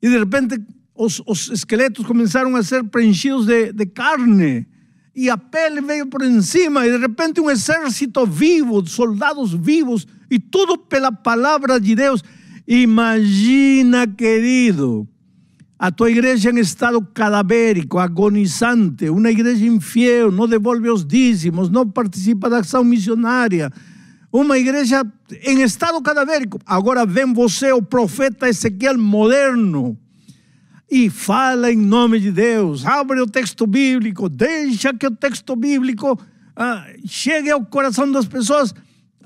y 0.00 0.08
de 0.08 0.18
repente 0.18 0.58
los, 0.96 1.50
esqueletos 1.50 2.06
comenzaron 2.06 2.54
a 2.54 2.62
ser 2.62 2.88
prensidos 2.88 3.46
de, 3.46 3.72
de 3.72 3.92
carne, 3.92 4.68
y 5.12 5.28
a 5.28 5.36
pele 5.36 5.80
veio 5.80 6.08
por 6.08 6.22
encima, 6.22 6.86
y 6.86 6.90
de 6.90 6.98
repente 6.98 7.40
un 7.40 7.50
ejército 7.50 8.26
vivo, 8.26 8.86
soldados 8.86 9.60
vivos, 9.60 10.06
y 10.34 10.38
todo 10.40 10.76
pela 10.76 11.12
palabra 11.12 11.78
de 11.78 11.94
Dios. 11.94 12.24
Imagina, 12.66 14.06
querido, 14.06 15.06
a 15.78 15.92
tua 15.92 16.10
igreja 16.10 16.50
em 16.50 16.58
estado 16.58 17.00
cadavérico, 17.14 17.98
agonizante, 17.98 19.08
uma 19.08 19.30
igreja 19.30 19.64
infiel, 19.64 20.32
não 20.32 20.48
devolve 20.48 20.90
os 20.90 21.04
dízimos, 21.04 21.70
não 21.70 21.88
participa 21.88 22.50
da 22.50 22.58
ação 22.58 22.82
missionária, 22.82 23.70
uma 24.32 24.58
igreja 24.58 25.04
em 25.42 25.62
estado 25.62 26.02
cadavérico. 26.02 26.58
Agora 26.66 27.06
vem 27.06 27.32
você, 27.32 27.70
o 27.72 27.82
profeta 27.82 28.48
Ezequiel 28.48 28.98
moderno, 28.98 29.96
e 30.90 31.08
fala 31.10 31.72
em 31.72 31.76
nome 31.76 32.18
de 32.18 32.32
Deus, 32.32 32.84
abre 32.84 33.20
o 33.20 33.26
texto 33.26 33.66
bíblico, 33.66 34.28
deixa 34.28 34.92
que 34.92 35.06
o 35.06 35.10
texto 35.10 35.54
bíblico 35.54 36.18
ah, 36.56 36.86
chegue 37.06 37.50
ao 37.50 37.64
coração 37.64 38.10
das 38.10 38.26
pessoas. 38.26 38.74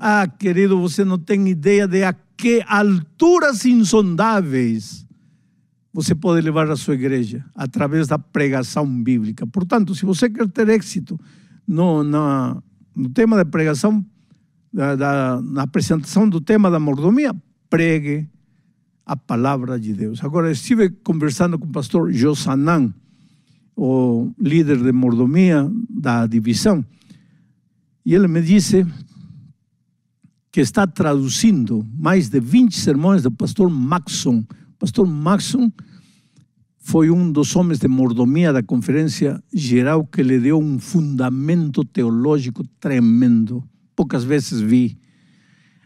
Ah, 0.00 0.28
querido, 0.28 0.81
você 0.81 1.05
não 1.05 1.19
tem 1.19 1.49
ideia 1.49 1.88
de 1.88 2.05
a 2.05 2.14
que 2.37 2.62
alturas 2.69 3.64
insondáveis 3.67 5.05
você 5.93 6.14
pode 6.14 6.40
levar 6.40 6.71
a 6.71 6.76
sua 6.76 6.95
igreja 6.95 7.45
através 7.52 8.07
da 8.07 8.17
pregação 8.17 8.87
bíblica. 9.02 9.45
Portanto, 9.45 9.93
se 9.97 10.05
você 10.05 10.31
quer 10.31 10.49
ter 10.49 10.69
êxito 10.69 11.19
no, 11.67 12.05
no, 12.05 12.62
no 12.95 13.09
tema 13.09 13.37
da 13.37 13.45
pregação, 13.45 14.07
da, 14.73 14.95
da, 14.95 15.43
na 15.43 15.62
apresentação 15.62 16.28
do 16.28 16.40
tema 16.40 16.71
da 16.71 16.78
mordomia, 16.78 17.35
pregue 17.69 18.28
a 19.05 19.17
palavra 19.17 19.81
de 19.81 19.93
Deus. 19.93 20.23
Agora, 20.23 20.52
estive 20.52 20.90
conversando 20.90 21.59
com 21.59 21.67
o 21.67 21.73
pastor 21.73 22.12
Josanan, 22.12 22.95
o 23.75 24.31
líder 24.38 24.81
de 24.81 24.93
mordomia 24.93 25.69
da 25.90 26.25
divisão, 26.28 26.85
e 28.07 28.14
ele 28.14 28.28
me 28.28 28.40
disse 28.40 28.87
que 30.50 30.61
está 30.61 30.87
traduzindo 30.87 31.87
mais 31.97 32.28
de 32.28 32.40
20 32.40 32.76
sermões 32.76 33.23
do 33.23 33.31
pastor 33.31 33.69
Maxon. 33.69 34.45
Pastor 34.78 35.07
Maxon 35.07 35.71
foi 36.78 37.11
um 37.11 37.31
dos 37.31 37.55
homens 37.55 37.78
de 37.78 37.87
mordomia 37.87 38.52
da 38.52 38.62
Conferência 38.62 39.43
Geral 39.52 40.07
que 40.07 40.23
lhe 40.23 40.38
deu 40.38 40.59
um 40.59 40.78
fundamento 40.78 41.85
teológico 41.85 42.64
tremendo. 42.81 43.62
Poucas 43.95 44.25
vezes 44.25 44.61
vi 44.61 44.97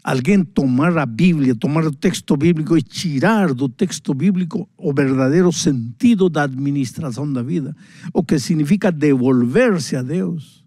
alguém 0.04 0.44
tomar 0.44 0.96
a 0.96 1.06
Bíblia, 1.06 1.54
tomar 1.54 1.84
o 1.84 1.92
texto 1.92 2.36
bíblico 2.36 2.76
e 2.76 2.82
tirar 2.82 3.52
do 3.52 3.68
texto 3.68 4.14
bíblico 4.14 4.68
o 4.76 4.92
verdadeiro 4.92 5.52
sentido 5.52 6.28
da 6.28 6.42
administração 6.44 7.30
da 7.32 7.42
vida, 7.42 7.74
o 8.12 8.22
que 8.22 8.38
significa 8.38 8.92
devolver-se 8.92 9.96
a 9.96 10.02
Deus. 10.02 10.64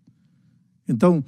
Então, 0.87 1.23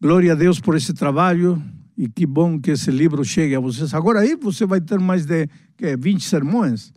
glória 0.00 0.32
a 0.32 0.36
Deus 0.36 0.60
por 0.60 0.76
esse 0.76 0.92
trabalho 0.92 1.60
e 1.98 2.08
que 2.08 2.24
bom 2.24 2.58
que 2.60 2.70
esse 2.70 2.90
livro 2.90 3.24
chegue 3.24 3.56
a 3.56 3.60
vocês. 3.60 3.92
Agora 3.92 4.20
aí 4.20 4.36
você 4.36 4.64
vai 4.64 4.80
ter 4.80 5.00
mais 5.00 5.26
de 5.26 5.48
que, 5.76 5.96
20 5.96 6.24
sermões 6.24 6.92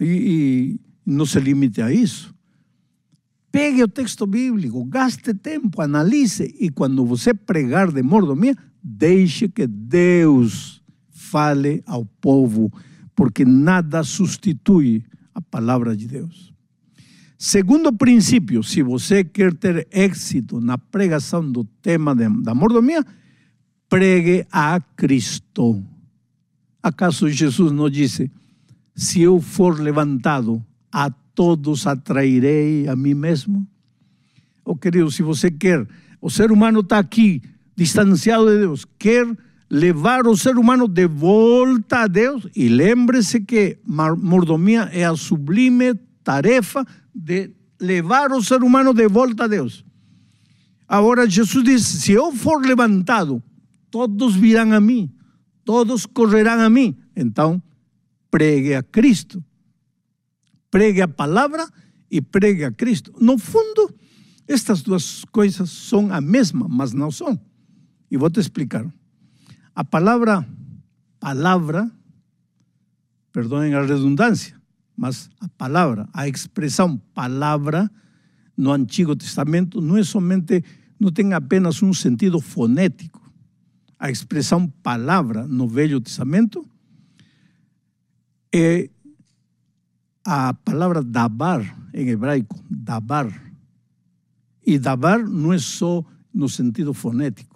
e, 0.00 0.06
e 0.06 0.80
não 1.04 1.26
se 1.26 1.38
limite 1.38 1.82
a 1.82 1.92
isso. 1.92 2.34
Pegue 3.52 3.82
o 3.82 3.88
texto 3.88 4.26
bíblico, 4.26 4.82
gaste 4.86 5.34
tempo, 5.34 5.82
analise 5.82 6.56
e 6.58 6.70
quando 6.70 7.04
você 7.04 7.34
pregar 7.34 7.92
de 7.92 8.02
mordomia, 8.02 8.56
Deixe 8.86 9.48
que 9.48 9.66
Deus 9.66 10.82
fale 11.08 11.82
ao 11.86 12.04
povo, 12.04 12.70
porque 13.16 13.42
nada 13.42 14.02
substitui 14.02 15.02
a 15.34 15.40
palavra 15.40 15.96
de 15.96 16.06
Deus. 16.06 16.52
Segundo 17.38 17.90
princípio, 17.94 18.62
se 18.62 18.82
você 18.82 19.24
quer 19.24 19.54
ter 19.54 19.88
êxito 19.90 20.60
na 20.60 20.76
pregação 20.76 21.50
do 21.50 21.64
tema 21.64 22.14
de, 22.14 22.28
da 22.42 22.54
mordomia, 22.54 23.02
pregue 23.94 24.44
a 24.50 24.80
Cristo. 24.96 25.80
Acaso 26.82 27.28
Jesus 27.28 27.70
não 27.70 27.88
disse: 27.88 28.28
se 28.92 29.22
eu 29.22 29.40
for 29.40 29.78
levantado, 29.78 30.60
a 30.92 31.10
todos 31.32 31.86
atrairei 31.86 32.88
a 32.88 32.96
mim 32.96 33.14
mesmo? 33.14 33.64
Oh, 34.64 34.74
querido, 34.74 35.12
se 35.12 35.22
você 35.22 35.48
quer, 35.48 35.86
o 36.20 36.28
ser 36.28 36.50
humano 36.50 36.80
está 36.80 36.98
aqui 36.98 37.40
distanciado 37.76 38.50
de 38.50 38.58
Deus, 38.58 38.84
quer 38.98 39.28
levar 39.70 40.26
o 40.26 40.36
ser 40.36 40.56
humano 40.56 40.88
de 40.88 41.06
volta 41.06 42.00
a 42.00 42.06
Deus, 42.08 42.48
e 42.56 42.68
lembre-se 42.68 43.42
que 43.42 43.78
mordomia 43.86 44.90
é 44.92 45.04
a 45.04 45.14
sublime 45.14 45.94
tarefa 46.24 46.84
de 47.14 47.52
levar 47.80 48.32
o 48.32 48.42
ser 48.42 48.64
humano 48.64 48.92
de 48.92 49.06
volta 49.06 49.44
a 49.44 49.46
Deus. 49.46 49.84
Agora 50.88 51.30
Jesus 51.30 51.62
diz: 51.62 51.86
se 51.86 52.10
eu 52.10 52.32
for 52.32 52.60
levantado, 52.60 53.40
todos 53.94 54.34
virão 54.34 54.72
a 54.72 54.80
mim, 54.80 55.08
todos 55.64 56.04
correrão 56.04 56.58
a 56.58 56.68
mim. 56.68 56.96
Então, 57.14 57.62
pregue 58.28 58.74
a 58.74 58.82
Cristo. 58.82 59.40
Pregue 60.68 61.00
a 61.00 61.06
palavra 61.06 61.64
e 62.10 62.20
pregue 62.20 62.64
a 62.64 62.72
Cristo. 62.72 63.14
No 63.20 63.38
fundo, 63.38 63.94
estas 64.48 64.82
duas 64.82 65.24
coisas 65.26 65.70
são 65.70 66.12
a 66.12 66.20
mesma, 66.20 66.66
mas 66.68 66.92
não 66.92 67.08
são. 67.12 67.40
E 68.10 68.16
vou 68.16 68.28
te 68.28 68.40
explicar. 68.40 68.84
A 69.72 69.84
palavra, 69.84 70.44
palavra, 71.20 71.88
perdoem 73.30 73.74
a 73.74 73.82
redundância, 73.82 74.60
mas 74.96 75.30
a 75.38 75.48
palavra, 75.50 76.08
a 76.12 76.26
expressão 76.26 76.96
palavra 77.14 77.88
no 78.56 78.72
Antigo 78.72 79.14
Testamento 79.14 79.80
não 79.80 79.96
é 79.96 80.02
somente, 80.02 80.64
não 80.98 81.12
tem 81.12 81.32
apenas 81.32 81.80
um 81.80 81.92
sentido 81.92 82.40
fonético. 82.40 83.22
A 84.04 84.10
expressão 84.10 84.68
palavra 84.82 85.46
no 85.46 85.66
Velho 85.66 85.98
Testamento 85.98 86.68
é 88.54 88.90
a 90.22 90.52
palavra 90.52 91.02
dabar 91.02 91.62
em 91.94 92.10
hebraico, 92.10 92.62
dabar. 92.68 93.32
E 94.66 94.78
dabar 94.78 95.24
não 95.24 95.54
é 95.54 95.58
só 95.58 96.04
no 96.34 96.50
sentido 96.50 96.92
fonético 96.92 97.54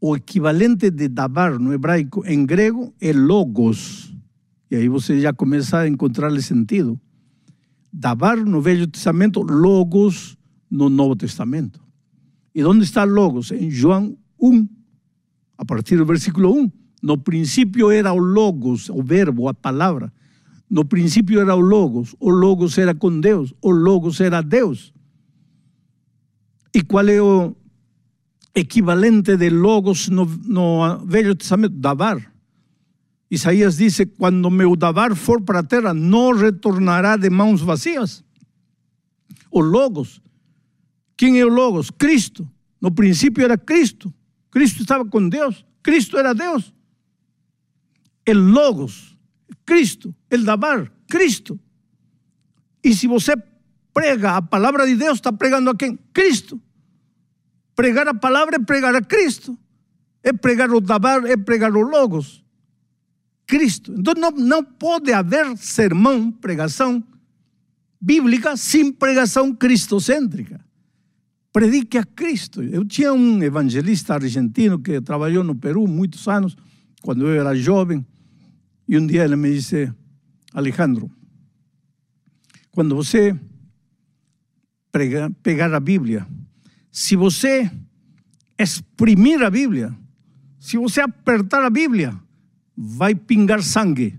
o 0.00 0.16
equivalente 0.16 0.92
de 0.92 1.08
dabar 1.08 1.58
no 1.58 1.72
hebraico, 1.72 2.24
em 2.24 2.46
grego, 2.46 2.94
é 3.00 3.12
logos. 3.12 4.14
E 4.70 4.76
aí 4.76 4.88
você 4.88 5.20
já 5.20 5.32
começa 5.32 5.78
a 5.78 5.88
encontrar 5.88 6.30
sentido. 6.40 7.00
Dabar 7.92 8.36
no 8.36 8.60
Velho 8.60 8.86
Testamento, 8.86 9.42
logos 9.42 10.38
no 10.70 10.88
Novo 10.88 11.16
Testamento. 11.16 11.80
E 12.54 12.64
onde 12.64 12.84
está 12.84 13.02
logos? 13.02 13.50
Em 13.50 13.70
João 13.70 14.16
1, 14.40 14.68
a 15.62 15.64
partir 15.64 15.96
do 15.96 16.04
versículo 16.04 16.52
1. 16.54 16.70
No 17.02 17.16
princípio 17.16 17.90
era 17.90 18.12
o 18.12 18.18
logos, 18.18 18.88
o 18.88 19.02
verbo, 19.02 19.48
a 19.48 19.54
palavra. 19.54 20.12
No 20.68 20.84
princípio 20.84 21.40
era 21.40 21.54
o 21.54 21.60
logos, 21.60 22.14
o 22.18 22.30
logos 22.30 22.78
era 22.78 22.94
com 22.94 23.20
Deus, 23.20 23.54
o 23.62 23.70
logos 23.70 24.20
era 24.20 24.42
Deus. 24.42 24.92
E 26.74 26.82
qual 26.82 27.06
é 27.08 27.20
o, 27.20 27.54
equivalente 28.54 29.36
de 29.36 29.50
logos 29.50 30.08
no, 30.08 30.24
no 30.24 30.98
Velho 31.06 31.34
Testamento, 31.34 31.74
davar. 31.76 32.32
Isaías 33.30 33.76
diz: 33.76 34.00
quando 34.18 34.50
meu 34.50 34.76
davar 34.76 35.14
for 35.14 35.40
para 35.40 35.60
a 35.60 35.62
terra, 35.62 35.94
não 35.94 36.32
retornará 36.32 37.16
de 37.16 37.30
mãos 37.30 37.60
vazias. 37.60 38.24
O 39.50 39.60
logos. 39.60 40.20
Quem 41.16 41.38
é 41.38 41.44
o 41.44 41.48
logos? 41.48 41.90
Cristo. 41.90 42.48
No 42.80 42.90
princípio 42.90 43.44
era 43.44 43.56
Cristo. 43.56 44.12
Cristo 44.52 44.82
estava 44.82 45.04
com 45.04 45.28
Deus. 45.28 45.64
Cristo 45.82 46.16
era 46.18 46.32
Deus. 46.34 46.72
El 48.24 48.38
logos, 48.38 49.18
Cristo. 49.64 50.14
El 50.30 50.44
davar, 50.44 50.92
Cristo. 51.08 51.58
E 52.84 52.94
se 52.94 53.08
você 53.08 53.34
prega 53.92 54.36
a 54.36 54.42
palavra 54.42 54.86
de 54.86 54.94
Deus, 54.94 55.14
está 55.14 55.32
pregando 55.32 55.70
a 55.70 55.74
quem? 55.74 55.98
Cristo. 56.12 56.60
Pregar 57.74 58.06
a 58.06 58.14
palavra 58.14 58.56
é 58.56 58.58
pregar 58.58 58.94
a 58.94 59.00
Cristo. 59.00 59.58
É 60.22 60.32
pregar 60.32 60.70
o 60.70 60.80
Dabar, 60.80 61.24
é 61.24 61.36
pregar 61.36 61.74
o 61.74 61.80
Logos. 61.80 62.44
Cristo. 63.46 63.94
Então 63.98 64.14
não, 64.16 64.30
não 64.30 64.62
pode 64.62 65.12
haver 65.12 65.56
sermão, 65.56 66.30
pregação 66.30 67.02
bíblica 68.00 68.56
sem 68.56 68.92
pregação 68.92 69.54
cristocêntrica. 69.54 70.60
Predique 71.52 71.98
a 71.98 72.04
Cristo. 72.04 72.62
Eu 72.62 72.84
tinha 72.84 73.12
um 73.12 73.42
evangelista 73.42 74.14
argentino 74.14 74.78
que 74.78 75.00
trabalhou 75.00 75.44
no 75.44 75.54
Peru 75.54 75.86
muitos 75.86 76.26
anos, 76.26 76.56
quando 77.02 77.26
eu 77.26 77.38
era 77.40 77.54
jovem, 77.54 78.04
e 78.88 78.96
um 78.96 79.06
dia 79.06 79.24
ele 79.24 79.36
me 79.36 79.52
disse: 79.52 79.92
Alejandro, 80.54 81.10
quando 82.70 82.96
você 82.96 83.38
pegar 85.42 85.74
a 85.74 85.80
Bíblia, 85.80 86.26
se 86.90 87.16
você 87.16 87.70
exprimir 88.58 89.42
a 89.42 89.50
Bíblia, 89.50 89.94
se 90.58 90.78
você 90.78 91.00
apertar 91.00 91.64
a 91.64 91.70
Bíblia, 91.70 92.18
vai 92.76 93.14
pingar 93.14 93.62
sangue. 93.62 94.18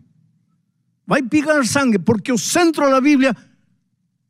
Vai 1.06 1.24
pingar 1.24 1.66
sangue, 1.66 1.98
porque 1.98 2.32
o 2.32 2.38
centro 2.38 2.90
da 2.90 3.02
Bíblia 3.02 3.36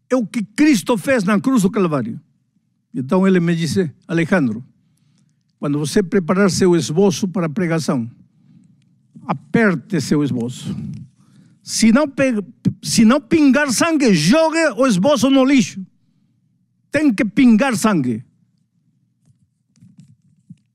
é 0.10 0.16
o 0.16 0.26
que 0.26 0.44
Cristo 0.44 0.98
fez 0.98 1.24
na 1.24 1.40
cruz 1.40 1.64
do 1.64 1.72
Calvário. 1.72 2.20
Então 2.94 3.28
ele 3.28 3.40
me 3.40 3.56
disse, 3.56 3.92
Alejandro, 4.08 4.64
quando 5.60 5.80
você 5.80 6.04
preparar 6.04 6.52
seu 6.52 6.76
esboço 6.76 7.28
para 7.28 7.48
a 7.48 7.50
pregação, 7.50 8.10
aperte 9.26 10.00
seu 10.00 10.24
esboço. 10.24 10.76
Se 11.64 11.92
não, 11.92 12.06
se 12.82 13.06
não 13.06 13.22
pingar 13.22 13.72
sangue, 13.72 14.14
jogue 14.14 14.60
o 14.78 14.86
esboço 14.86 15.30
no 15.30 15.46
lixo. 15.46 15.86
Tem 16.92 17.12
que 17.14 17.26
pingar 17.26 17.76
sangue 17.76 18.24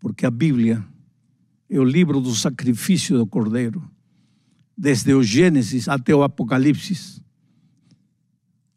porque 0.09 0.25
a 0.25 0.31
Bíblia 0.31 0.85
é 1.69 1.79
o 1.79 1.85
livro 1.85 2.21
do 2.21 2.35
sacrifício 2.35 3.19
do 3.19 3.27
Cordeiro, 3.27 3.83
desde 4.77 5.13
o 5.13 5.23
Gênesis 5.23 5.89
até 5.89 6.15
o 6.15 6.23
Apocalipse. 6.23 7.23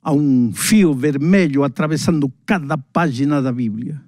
Há 0.02 0.12
um 0.12 0.52
fio 0.54 0.94
vermelho 0.94 1.64
atravessando 1.64 2.32
cada 2.46 2.78
página 2.78 3.42
da 3.42 3.52
Bíblia. 3.52 4.02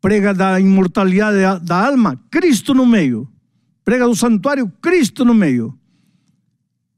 Prega 0.00 0.34
da 0.34 0.60
imortalidade 0.60 1.64
da 1.64 1.86
alma, 1.86 2.20
Cristo 2.30 2.74
no 2.74 2.86
meio. 2.86 3.28
Prega 3.84 4.06
do 4.06 4.14
santuário, 4.14 4.70
Cristo 4.82 5.24
no 5.24 5.34
meio. 5.34 5.76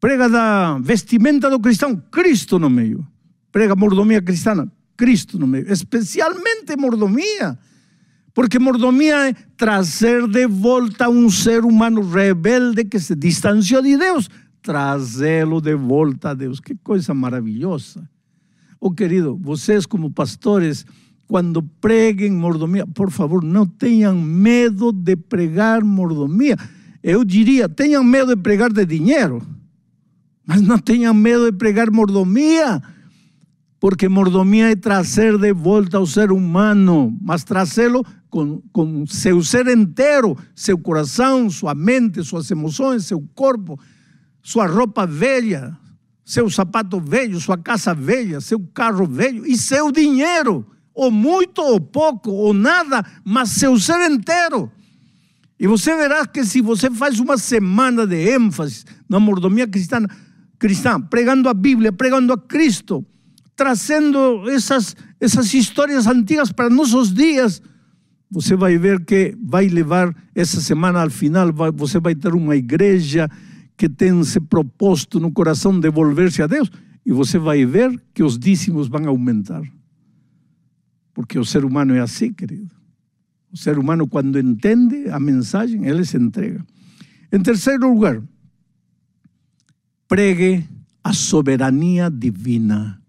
Prega 0.01 0.29
da 0.29 0.79
vestimenta 0.79 1.49
do 1.49 1.61
cristão, 1.61 1.97
Cristo 2.11 2.59
no 2.59 2.69
meio. 2.69 3.07
Prega 3.53 3.77
mordomia 3.77 4.21
cristã, 4.21 4.71
Cristo 4.97 5.39
no 5.39 5.47
meio. 5.47 5.71
Especialmente 5.73 6.77
mordomia 6.77 7.59
porque 8.35 8.59
mordomia 8.59 9.29
é 9.29 9.35
trazer 9.57 10.27
de 10.29 10.47
volta 10.47 11.09
um 11.09 11.29
ser 11.29 11.65
humano 11.65 12.01
rebelde 12.01 12.85
que 12.85 12.99
se 12.99 13.15
distanciou 13.15 13.83
de 13.83 13.97
Deus, 13.97 14.31
trazê-lo 14.63 15.61
de 15.61 15.75
volta 15.75 16.31
a 16.31 16.35
Deus. 16.35 16.61
Que 16.61 16.75
coisa 16.75 17.15
maravilhosa. 17.15 18.09
Oh, 18.81 18.91
querido, 18.91 19.37
vocês 19.37 19.87
como 19.87 20.11
pastores, 20.11 20.87
quando 21.27 21.63
preguem 21.63 22.33
mordomia, 22.33 22.87
por 22.87 23.11
favor, 23.11 23.45
não 23.45 23.67
tenham 23.67 24.21
medo 24.21 24.93
de 24.93 25.17
pregar 25.17 25.85
mordomia. 25.85 26.57
Eu 27.03 27.25
diria, 27.25 27.69
tenham 27.69 28.03
medo 28.03 28.35
de 28.35 28.43
pregar 28.43 28.73
de 28.73 28.85
dinheiro, 28.85 29.43
mas 30.47 30.61
não 30.61 30.79
tenham 30.79 31.15
medo 31.15 31.51
de 31.51 31.57
pregar 31.57 31.91
mordomia 31.91 32.83
porque 33.81 34.11
mordomia 34.11 34.71
é 34.71 34.77
trazer 34.77 35.39
de 35.39 35.55
volta 35.55 35.97
ao 35.97 36.07
ser 36.07 36.31
humano, 36.31 37.17
mas 37.23 37.43
trazê-lo 37.43 38.05
com, 38.29 38.61
com 38.71 39.07
seu 39.07 39.43
ser 39.43 39.67
inteiro, 39.69 40.37
seu 40.55 40.79
coração, 40.79 41.49
sua 41.49 41.75
mente, 41.75 42.23
suas 42.23 42.51
emoções, 42.51 43.07
seu 43.07 43.27
corpo, 43.35 43.81
sua 44.43 44.67
roupa 44.67 45.07
velha, 45.07 45.77
seu 46.25 46.49
sapato 46.49 47.01
velho, 47.01 47.41
sua 47.41 47.59
casa 47.59 47.95
velha, 47.95 48.41
seu 48.41 48.61
carro 48.73 49.07
velho 49.07 49.47
e 49.47 49.57
seu 49.57 49.91
dinheiro, 49.91 50.67
ou 50.95 51.11
muito 51.11 51.61
ou 51.61 51.81
pouco, 51.81 52.31
ou 52.31 52.55
nada, 52.55 53.05
mas 53.25 53.51
seu 53.51 53.79
ser 53.79 54.11
inteiro. 54.11 54.71
E 55.59 55.67
você 55.67 55.95
verá 55.95 56.27
que 56.27 56.45
se 56.45 56.63
você 56.63 56.91
faz 56.91 57.21
uma 57.21 57.37
semana 57.37 58.07
de 58.07 58.31
ênfase 58.33 58.85
na 59.09 59.21
mordomia 59.21 59.69
cristã, 59.69 60.07
cristã 60.59 61.01
pregando 61.01 61.49
a 61.49 61.55
Bíblia, 61.55 61.93
pregando 61.93 62.33
a 62.33 62.39
Cristo, 62.39 63.05
trazendo 63.55 64.49
essas, 64.49 64.97
essas 65.21 65.53
histórias 65.53 66.07
antigas 66.07 66.51
para 66.51 66.71
nossos 66.71 67.13
dias, 67.13 67.61
você 68.31 68.57
vai 68.57 68.79
ver 68.79 69.05
que 69.05 69.37
vai 69.43 69.67
levar 69.69 70.15
essa 70.35 70.61
semana 70.61 71.03
ao 71.03 71.11
final, 71.11 71.53
vai, 71.53 71.71
você 71.71 72.01
vai 72.01 72.15
ter 72.15 72.33
uma 72.33 72.57
igreja 72.57 73.29
que 73.81 73.89
tem 73.89 74.23
se 74.25 74.39
proposto 74.39 75.19
no 75.19 75.33
coração 75.33 75.81
devolver-se 75.81 76.43
a 76.43 76.47
Deus, 76.47 76.71
e 77.07 77.13
você 77.13 77.39
vai 77.39 77.65
ver 77.65 77.99
que 78.13 78.23
os 78.23 78.39
dízimos 78.39 78.89
vão 78.89 79.09
aumentar. 79.09 79.63
Porque 81.15 81.39
o 81.39 81.47
ser 81.47 81.65
humano 81.65 81.95
é 81.95 82.01
assim, 82.01 82.31
querido. 82.31 82.77
O 83.51 83.57
ser 83.57 83.79
humano, 83.79 84.07
quando 84.07 84.39
entende 84.39 85.09
a 85.09 85.19
mensagem, 85.19 85.87
ele 85.87 86.05
se 86.05 86.19
entrega. 86.19 86.63
Em 87.33 87.41
terceiro 87.41 87.91
lugar, 87.91 88.23
pregue 90.07 90.63
a 91.03 91.15
soberania 91.15 92.11
divina. 92.11 93.01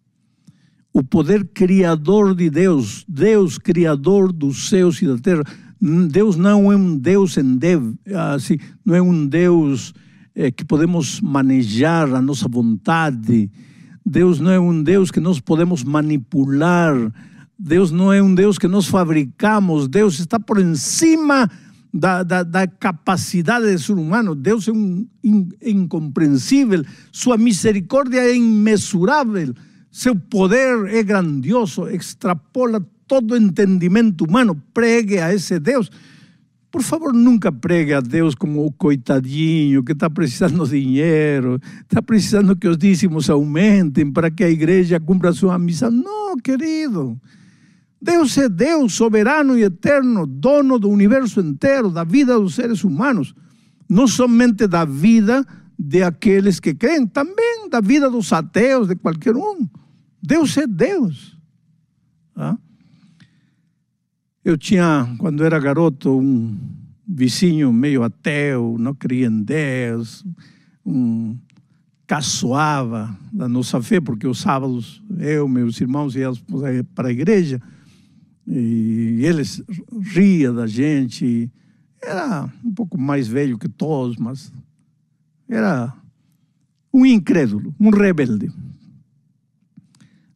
O 0.94 1.04
poder 1.04 1.50
criador 1.50 2.34
de 2.34 2.50
Deus, 2.50 3.04
Deus 3.10 3.58
criador 3.58 4.32
dos 4.32 4.70
céus 4.70 5.02
e 5.02 5.06
da 5.06 5.18
terra. 5.18 5.44
Deus 6.10 6.38
não 6.38 6.72
é 6.72 6.78
um 6.78 6.98
Deus 6.98 7.36
em 7.36 7.58
dev, 7.58 7.94
assim, 8.34 8.58
não 8.86 8.96
é 8.96 9.02
um 9.02 9.28
Deus 9.28 9.94
é, 10.36 10.52
que 10.52 10.64
podemos 10.64 11.20
manejar 11.22 12.14
a 12.14 12.22
nossa 12.22 12.48
vontade. 12.48 13.50
Deus 14.06 14.40
não 14.40 14.52
é 14.52 14.60
um 14.60 14.82
Deus 14.82 15.12
que 15.12 15.20
nós 15.20 15.40
podemos 15.40 15.84
manipular. 15.84 16.96
Deus 17.58 17.92
não 17.92 18.12
é 18.12 18.22
um 18.22 18.34
Deus 18.34 18.58
que 18.58 18.68
nós 18.68 18.88
fabricamos. 18.88 19.88
Deus 19.88 20.20
está 20.20 20.40
por 20.40 20.60
encima 20.60 21.50
da, 21.94 22.24
da, 22.24 22.44
da, 22.44 22.68
capacidade 22.68 23.72
do 23.72 23.80
ser 23.80 23.94
humano. 23.94 24.34
Deus 24.34 24.68
é 24.68 24.72
um, 24.72 25.06
in, 25.24 25.50
incompreensível, 25.62 26.84
sua 27.12 27.38
misericórdia 27.38 28.20
é 28.20 28.36
imensurável, 28.36 29.54
seu 29.92 30.16
poder 30.16 30.88
é 30.88 31.04
grandioso, 31.04 31.88
extrapola 31.90 32.86
todo 33.08 33.36
entendimento 33.36 34.24
humano. 34.24 34.60
Pregue 34.74 35.20
a 35.20 35.34
esse 35.34 35.60
Deus. 35.60 35.92
Por 36.72 36.82
favor, 36.82 37.14
nunca 37.14 37.52
pregue 37.52 37.94
a 37.94 38.00
Deus 38.00 38.34
como 38.34 38.66
o 38.66 38.72
coitadinho 38.72 39.84
que 39.84 39.92
está 39.92 40.10
precisando 40.10 40.66
de 40.66 40.80
dinheiro, 40.80 41.60
está 41.82 42.02
precisando 42.02 42.56
que 42.56 42.68
os 42.68 42.78
dízimos 42.78 43.30
aumentem 43.30 44.10
para 44.10 44.32
que 44.32 44.42
a 44.42 44.50
igreja 44.50 44.98
cumpra 44.98 45.34
sua 45.34 45.60
missão. 45.60 45.92
Não, 45.92 46.38
querido. 46.38 47.20
Deus 48.02 48.38
é 48.38 48.48
Deus 48.48 48.94
soberano 48.94 49.58
e 49.58 49.64
eterno, 49.64 50.26
dono 50.26 50.80
do 50.80 50.90
universo 50.90 51.42
inteiro, 51.42 51.92
da 51.92 52.06
vida 52.06 52.40
dos 52.40 52.56
seres 52.56 52.86
humanos, 52.86 53.36
não 53.88 54.08
somente 54.08 54.66
da 54.66 54.86
vida 54.86 55.46
de 55.78 56.02
aqueles 56.02 56.60
que 56.60 56.74
creem, 56.74 57.06
também 57.06 57.70
da 57.70 57.82
vida 57.82 58.10
dos 58.10 58.32
ateus, 58.32 58.88
de 58.88 58.96
qualquer 58.96 59.36
um. 59.36 59.68
Deus 60.24 60.56
é 60.58 60.66
Deus. 60.66 61.38
Ah? 62.36 62.58
Eu 64.44 64.58
tinha, 64.58 65.08
quando 65.20 65.44
era 65.44 65.60
garoto, 65.60 66.18
um 66.18 66.58
vizinho 67.08 67.72
meio 67.72 68.02
ateu, 68.02 68.76
não 68.80 68.96
cria 68.96 69.28
em 69.28 69.44
Deus, 69.44 70.26
um, 70.84 71.38
caçoava 72.08 73.16
da 73.32 73.48
nossa 73.48 73.82
fé, 73.84 74.02
porque 74.02 74.28
os 74.28 74.40
sábados 74.40 75.02
eu, 75.20 75.48
meus 75.48 75.80
irmãos 75.80 76.16
íamos 76.16 76.44
para 76.96 77.10
a 77.10 77.12
igreja, 77.12 77.62
e 78.48 79.22
eles 79.24 79.64
ria 80.12 80.52
da 80.52 80.66
gente. 80.66 81.50
Era 82.02 82.52
um 82.66 82.74
pouco 82.74 83.00
mais 83.00 83.28
velho 83.28 83.60
que 83.60 83.70
todos, 83.70 84.18
mas 84.18 84.52
era 85.48 85.96
um 86.92 87.06
incrédulo, 87.06 87.76
um 87.80 87.92
rebelde. 87.92 88.52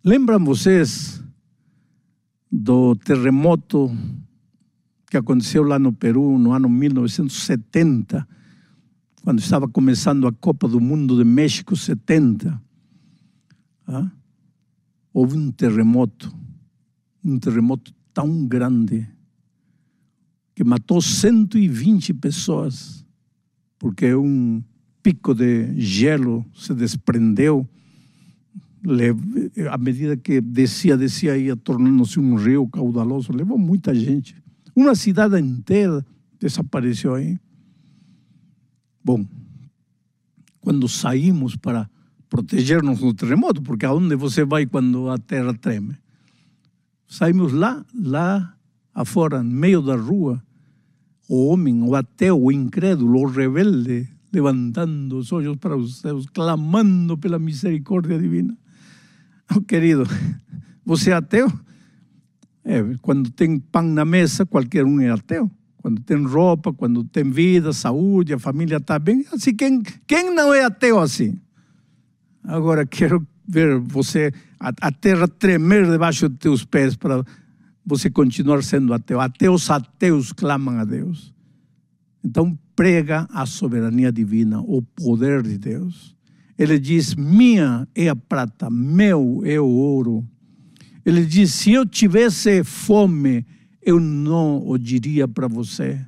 Lembram 0.04 0.46
vocês 0.46 1.25
do 2.58 2.96
terremoto 2.96 3.92
que 5.10 5.18
aconteceu 5.18 5.62
lá 5.64 5.78
no 5.78 5.92
Peru 5.92 6.38
no 6.38 6.54
ano 6.54 6.70
1970, 6.70 8.26
quando 9.22 9.40
estava 9.40 9.68
começando 9.68 10.26
a 10.26 10.32
Copa 10.32 10.68
do 10.68 10.80
Mundo 10.80 11.18
de 11.18 11.26
México 11.26 11.76
70? 11.76 12.62
Ah? 13.88 14.10
Houve 15.14 15.38
um 15.38 15.52
terremoto 15.52 16.34
um 17.24 17.40
terremoto 17.40 17.92
tão 18.14 18.46
grande 18.46 19.08
que 20.54 20.64
matou 20.64 21.02
120 21.02 22.14
pessoas, 22.14 23.04
porque 23.80 24.14
um 24.14 24.64
pico 25.02 25.34
de 25.34 25.74
gelo 25.82 26.46
se 26.54 26.74
desprendeu. 26.74 27.68
À 29.72 29.78
medida 29.78 30.16
que 30.16 30.40
descia, 30.40 30.96
descia, 30.96 31.38
ia 31.38 31.56
tornando-se 31.56 32.20
um 32.20 32.36
rio 32.36 32.68
caudaloso, 32.68 33.34
levou 33.34 33.58
muita 33.58 33.94
gente. 33.96 34.36
Uma 34.76 34.96
cidade 34.96 35.40
inteira 35.40 36.06
desapareceu 36.40 37.16
aí. 37.16 37.38
Bom, 39.04 39.26
quando 40.62 40.88
saímos 40.88 41.56
para 41.56 41.90
proteger-nos 42.30 43.00
do 43.00 43.14
terremoto, 43.14 43.62
porque 43.62 43.86
aonde 43.86 44.16
você 44.16 44.44
vai 44.44 44.66
quando 44.66 45.10
a 45.10 45.18
terra 45.18 45.54
treme? 45.54 45.96
Saímos 47.08 47.54
lá, 47.54 47.86
lá 47.94 48.56
afora, 48.94 49.44
no 49.44 49.52
meio 49.52 49.82
da 49.82 49.96
rua, 49.96 50.44
o 51.30 51.48
homem, 51.48 51.82
o 51.82 51.96
ateu, 51.96 52.42
o 52.42 52.52
incrédulo, 52.52 53.22
o 53.22 53.26
rebelde, 53.26 54.10
levantando 54.34 55.18
os 55.18 55.32
olhos 55.32 55.56
para 55.58 55.78
os 55.78 56.00
céus, 56.00 56.26
clamando 56.26 57.18
pela 57.18 57.40
misericórdia 57.40 58.20
divina. 58.20 58.58
Oh, 59.54 59.62
querido, 59.68 60.04
você 60.86 61.12
é 61.12 61.14
ateu? 61.14 61.52
É, 62.64 62.82
quando 63.02 63.30
tem 63.32 63.60
pão 63.60 63.84
na 63.84 64.06
mesa, 64.06 64.46
qualquer 64.46 64.86
um 64.86 65.00
é 65.00 65.10
ateu. 65.10 65.50
Quando 65.78 66.02
tem 66.02 66.26
roupa, 66.26 66.74
quando 66.74 67.04
tem 67.04 67.30
vida, 67.30 67.72
saúde, 67.72 68.34
a 68.34 68.40
família 68.40 68.78
está 68.78 68.98
bem. 68.98 69.24
Assim, 69.32 69.54
quem, 69.54 69.84
quem 70.08 70.34
não 70.34 70.52
é 70.52 70.64
ateu 70.64 71.00
assim? 71.00 71.40
Agora, 72.44 72.86
quero 72.88 73.26
ver 73.48 73.78
você, 73.78 74.34
a, 74.60 74.72
a 74.82 74.92
terra 74.92 75.28
tremer 75.28 75.90
debaixo 75.90 76.28
de 76.28 76.38
teus 76.38 76.66
pés 76.66 76.96
para 76.96 77.24
você 77.86 78.10
continuar 78.10 78.64
sendo 78.64 78.94
ateu. 78.94 79.22
Até 79.22 79.48
os 79.48 79.70
ateus 79.70 80.34
clamam 80.34 80.80
a 80.80 80.86
Deus. 80.86 81.32
Então 82.24 82.58
prega 82.76 83.28
a 83.32 83.46
soberania 83.46 84.12
divina, 84.12 84.60
o 84.62 84.82
poder 84.82 85.44
de 85.44 85.60
Deus. 85.60 86.15
Ele 86.58 86.80
diz: 86.80 87.16
Minha 87.16 87.88
é 87.94 88.10
a 88.10 88.16
prata, 88.16 88.70
meu 88.70 89.42
é 89.44 89.60
o 89.60 89.68
ouro. 89.68 90.26
Ele 91.06 91.26
diz: 91.26 91.54
Se 91.54 91.72
eu 91.74 91.86
tivesse 91.86 92.64
fome, 92.64 93.46
eu 93.82 94.00
não 94.00 94.68
o 94.68 94.78
diria 94.78 95.28
para 95.28 95.48
você. 95.48 96.00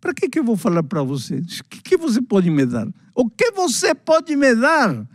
Para 0.00 0.14
que, 0.14 0.28
que 0.28 0.38
eu 0.38 0.44
vou 0.44 0.56
falar 0.56 0.82
para 0.82 1.02
você? 1.02 1.36
O 1.36 1.68
que, 1.68 1.82
que 1.82 1.96
você 1.96 2.22
pode 2.22 2.48
me 2.48 2.64
dar? 2.64 2.88
O 3.14 3.28
que 3.28 3.50
você 3.50 3.94
pode 3.94 4.36
me 4.36 4.54
dar? 4.54 5.06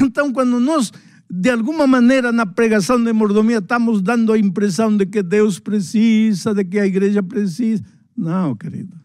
Então, 0.00 0.32
quando 0.32 0.58
nós, 0.58 0.90
de 1.30 1.50
alguma 1.50 1.86
maneira, 1.86 2.32
na 2.32 2.46
pregação 2.46 3.02
de 3.02 3.12
mordomia, 3.12 3.58
estamos 3.58 4.00
dando 4.00 4.32
a 4.32 4.38
impressão 4.38 4.96
de 4.96 5.04
que 5.04 5.22
Deus 5.22 5.58
precisa, 5.58 6.54
de 6.54 6.64
que 6.64 6.78
a 6.78 6.86
igreja 6.86 7.22
precisa. 7.22 7.82
Não, 8.16 8.54
querido. 8.54 8.96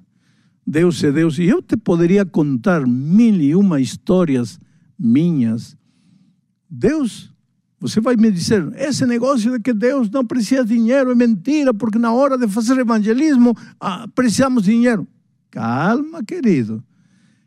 Deus 0.66 1.04
é 1.04 1.12
Deus. 1.12 1.40
E 1.40 1.46
eu 1.46 1.62
te 1.62 1.76
poderia 1.76 2.26
contar 2.26 2.86
mil 2.86 3.36
e 3.36 3.56
uma 3.56 3.82
histórias 3.82 4.60
minhas. 4.98 5.76
Deus, 6.70 7.34
você 7.80 8.02
vai 8.02 8.16
me 8.16 8.32
dizer, 8.32 8.72
esse 8.76 9.06
negócio 9.06 9.52
de 9.52 9.60
que 9.60 9.74
Deus 9.74 10.10
não 10.10 10.26
precisa 10.26 10.66
de 10.66 10.76
dinheiro 10.76 11.12
é 11.12 11.16
mentira, 11.16 11.74
porque 11.74 12.00
na 12.00 12.12
hora 12.12 12.38
de 12.38 12.48
fazer 12.48 12.78
evangelismo 12.78 13.56
ah, 13.80 14.08
precisamos 14.16 14.64
de 14.64 14.72
dinheiro. 14.72 15.08
Calma, 15.52 16.24
querido. 16.24 16.84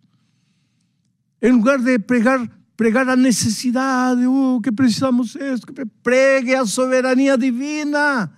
Em 1.43 1.51
lugar 1.51 1.81
de 1.81 1.99
pregar, 1.99 2.49
pregar 2.77 3.09
a 3.09 3.17
necessidade, 3.17 4.25
oh, 4.27 4.61
que 4.63 4.71
precisamos 4.71 5.35
isso, 5.35 5.67
que 5.67 5.85
pregue 6.05 6.55
a 6.55 6.65
soberania 6.65 7.37
divina, 7.37 8.33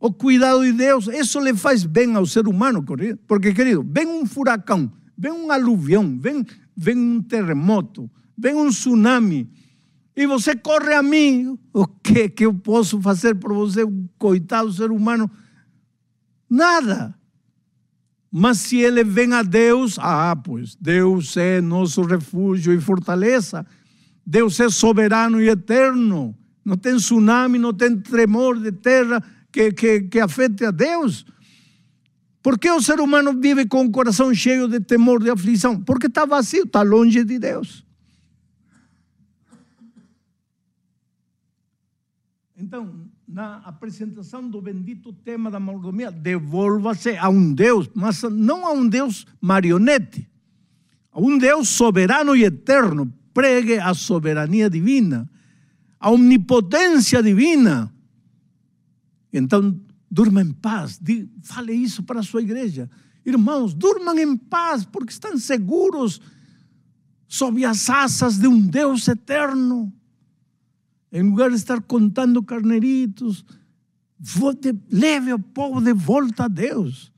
o 0.00 0.10
cuidado 0.10 0.64
de 0.64 0.72
Deus. 0.72 1.06
Isso 1.08 1.38
lhe 1.38 1.54
faz 1.54 1.84
bem 1.84 2.16
ao 2.16 2.24
ser 2.24 2.48
humano, 2.48 2.82
porque, 3.26 3.52
querido, 3.52 3.86
vem 3.86 4.06
um 4.06 4.24
furacão, 4.24 4.90
vem 5.16 5.30
um 5.30 5.52
aluvião, 5.52 6.18
vem, 6.18 6.44
vem 6.74 6.96
um 6.96 7.22
terremoto, 7.22 8.10
vem 8.36 8.54
um 8.54 8.70
tsunami, 8.70 9.48
e 10.16 10.26
você 10.26 10.56
corre 10.56 10.94
a 10.94 11.02
mim, 11.02 11.58
o 11.72 11.86
que, 11.86 12.28
que 12.28 12.46
eu 12.46 12.54
posso 12.54 13.00
fazer 13.00 13.34
por 13.36 13.52
você, 13.52 13.84
um 13.84 14.08
coitado 14.18 14.72
ser 14.72 14.90
humano? 14.90 15.30
Nada. 16.48 17.14
Mas 18.30 18.58
se 18.58 18.78
ele 18.78 19.04
vem 19.04 19.32
a 19.32 19.42
Deus, 19.42 19.98
ah, 19.98 20.36
pois 20.36 20.76
Deus 20.76 21.36
é 21.36 21.60
nosso 21.60 22.02
refúgio 22.02 22.72
e 22.72 22.80
fortaleza. 22.80 23.66
Deus 24.26 24.58
é 24.60 24.68
soberano 24.68 25.40
e 25.40 25.48
eterno. 25.48 26.36
Não 26.64 26.76
tem 26.76 26.96
tsunami, 26.96 27.58
não 27.58 27.72
tem 27.72 27.96
tremor 27.98 28.60
de 28.60 28.72
terra 28.72 29.22
que, 29.52 29.72
que, 29.72 30.00
que 30.02 30.20
afete 30.20 30.64
a 30.64 30.70
Deus. 30.70 31.24
Por 32.42 32.58
que 32.58 32.70
o 32.70 32.80
ser 32.80 33.00
humano 33.00 33.38
vive 33.38 33.66
com 33.66 33.84
o 33.84 33.90
coração 33.90 34.34
cheio 34.34 34.66
de 34.66 34.80
temor, 34.80 35.22
de 35.22 35.30
aflição? 35.30 35.80
Porque 35.80 36.06
está 36.06 36.24
vazio, 36.24 36.64
está 36.64 36.82
longe 36.82 37.22
de 37.22 37.38
Deus. 37.38 37.84
Então, 42.56 43.10
na 43.26 43.56
apresentação 43.58 44.48
do 44.48 44.60
bendito 44.60 45.12
tema 45.12 45.50
da 45.50 45.60
mordomia, 45.60 46.10
devolva-se 46.10 47.16
a 47.16 47.28
um 47.28 47.52
Deus, 47.54 47.90
mas 47.94 48.22
não 48.22 48.66
a 48.66 48.72
um 48.72 48.88
Deus 48.88 49.26
marionete, 49.40 50.28
a 51.12 51.20
um 51.20 51.38
Deus 51.38 51.68
soberano 51.68 52.34
e 52.34 52.44
eterno. 52.44 53.12
Pregue 53.32 53.78
a 53.78 53.94
soberania 53.94 54.68
divina, 54.68 55.30
a 55.98 56.10
omnipotência 56.10 57.22
divina. 57.22 57.92
Então, 59.32 59.78
durma 60.10 60.42
em 60.42 60.52
paz. 60.52 61.00
Fale 61.42 61.72
isso 61.72 62.02
para 62.02 62.20
a 62.20 62.22
sua 62.22 62.42
igreja. 62.42 62.90
Irmãos, 63.24 63.74
durmam 63.74 64.18
em 64.18 64.36
paz, 64.36 64.84
porque 64.84 65.12
estão 65.12 65.38
seguros 65.38 66.20
sob 67.28 67.64
as 67.64 67.88
asas 67.88 68.38
de 68.38 68.48
um 68.48 68.60
Deus 68.60 69.06
eterno. 69.06 69.92
Em 71.12 71.22
lugar 71.22 71.50
de 71.50 71.56
estar 71.56 71.80
contando 71.82 72.42
carneritos, 72.42 73.44
leve 74.90 75.32
o 75.32 75.38
povo 75.38 75.80
de 75.80 75.92
volta 75.92 76.44
a 76.44 76.48
Deus. 76.48 77.12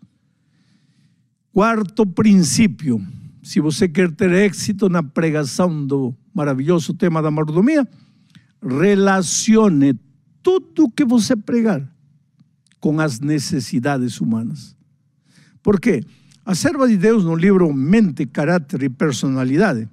Quarto 1.53 2.07
princípio: 2.07 3.05
se 3.43 3.61
você 3.61 3.89
quer 3.89 4.11
ter 4.13 4.33
êxito 4.33 4.89
na 4.89 5.03
pregação 5.03 5.87
do 5.87 6.15
maravilhoso 6.35 6.95
tema 6.95 7.21
da 7.21 7.31
mordomia, 7.31 7.87
relacione 8.63 9.99
tudo 10.43 10.91
que 10.91 11.05
você 11.05 11.37
pregar 11.37 11.92
com 12.83 13.01
as 13.01 13.21
necessidades 13.21 14.21
humanas. 14.21 14.77
Por 15.63 15.81
quê? 15.81 16.05
A 16.45 16.53
serva 16.53 16.89
de 16.89 16.97
Deus 16.97 17.25
no 17.25 17.37
livro 17.37 17.73
Mente, 17.73 18.27
Caráter 18.27 18.83
e 18.83 18.91
Personalidade, 18.91 19.89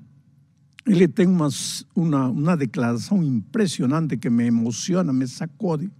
ele 0.87 1.07
tem 1.07 1.27
uma, 1.27 1.49
uma, 1.95 2.29
uma 2.29 2.57
declaração 2.57 3.23
impressionante 3.23 4.17
que 4.17 4.27
me 4.27 4.47
emociona, 4.47 5.13
me 5.13 5.27
sacode, 5.27 5.91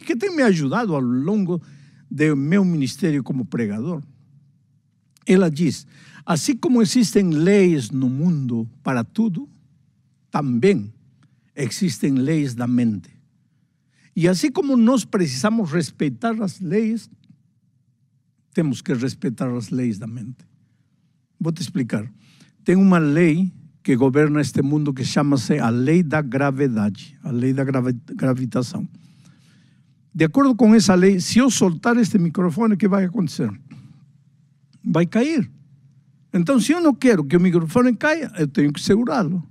e 0.00 0.04
que 0.04 0.14
tem 0.14 0.36
me 0.36 0.44
ajudado 0.44 0.94
ao 0.94 1.00
longo 1.00 1.60
do 2.08 2.36
meu 2.36 2.64
ministério 2.64 3.24
como 3.24 3.44
pregador. 3.44 4.00
Ela 5.26 5.50
diz: 5.50 5.84
assim 6.24 6.54
como 6.54 6.80
existem 6.80 7.28
leis 7.28 7.90
no 7.90 8.08
mundo 8.08 8.70
para 8.84 9.02
tudo, 9.02 9.48
também 10.30 10.94
existem 11.56 12.12
leis 12.12 12.54
da 12.54 12.68
mente. 12.68 13.15
E 14.16 14.26
assim 14.26 14.50
como 14.50 14.78
nós 14.78 15.04
precisamos 15.04 15.70
respeitar 15.70 16.40
as 16.42 16.58
leis, 16.58 17.10
temos 18.54 18.80
que 18.80 18.94
respeitar 18.94 19.54
as 19.54 19.68
leis 19.68 19.98
da 19.98 20.06
mente. 20.06 20.38
Vou 21.38 21.52
te 21.52 21.60
explicar. 21.60 22.10
Tem 22.64 22.74
uma 22.74 22.96
lei 22.96 23.52
que 23.82 23.94
governa 23.94 24.40
este 24.40 24.62
mundo 24.62 24.94
que 24.94 25.04
chama-se 25.04 25.58
a 25.58 25.68
lei 25.68 26.02
da 26.02 26.22
gravidade, 26.22 27.16
a 27.22 27.30
lei 27.30 27.52
da 27.52 27.62
gravitação. 27.62 28.88
De 30.14 30.24
acordo 30.24 30.54
com 30.54 30.74
essa 30.74 30.94
lei, 30.94 31.20
se 31.20 31.38
eu 31.38 31.50
soltar 31.50 31.98
este 31.98 32.18
microfone, 32.18 32.72
o 32.72 32.76
que 32.78 32.88
vai 32.88 33.04
acontecer? 33.04 33.50
Vai 34.82 35.04
cair. 35.04 35.50
Então, 36.32 36.58
se 36.58 36.72
eu 36.72 36.80
não 36.80 36.94
quero 36.94 37.22
que 37.22 37.36
o 37.36 37.40
microfone 37.40 37.94
caia, 37.94 38.32
eu 38.38 38.48
tenho 38.48 38.72
que 38.72 38.80
segurá-lo. 38.80 39.46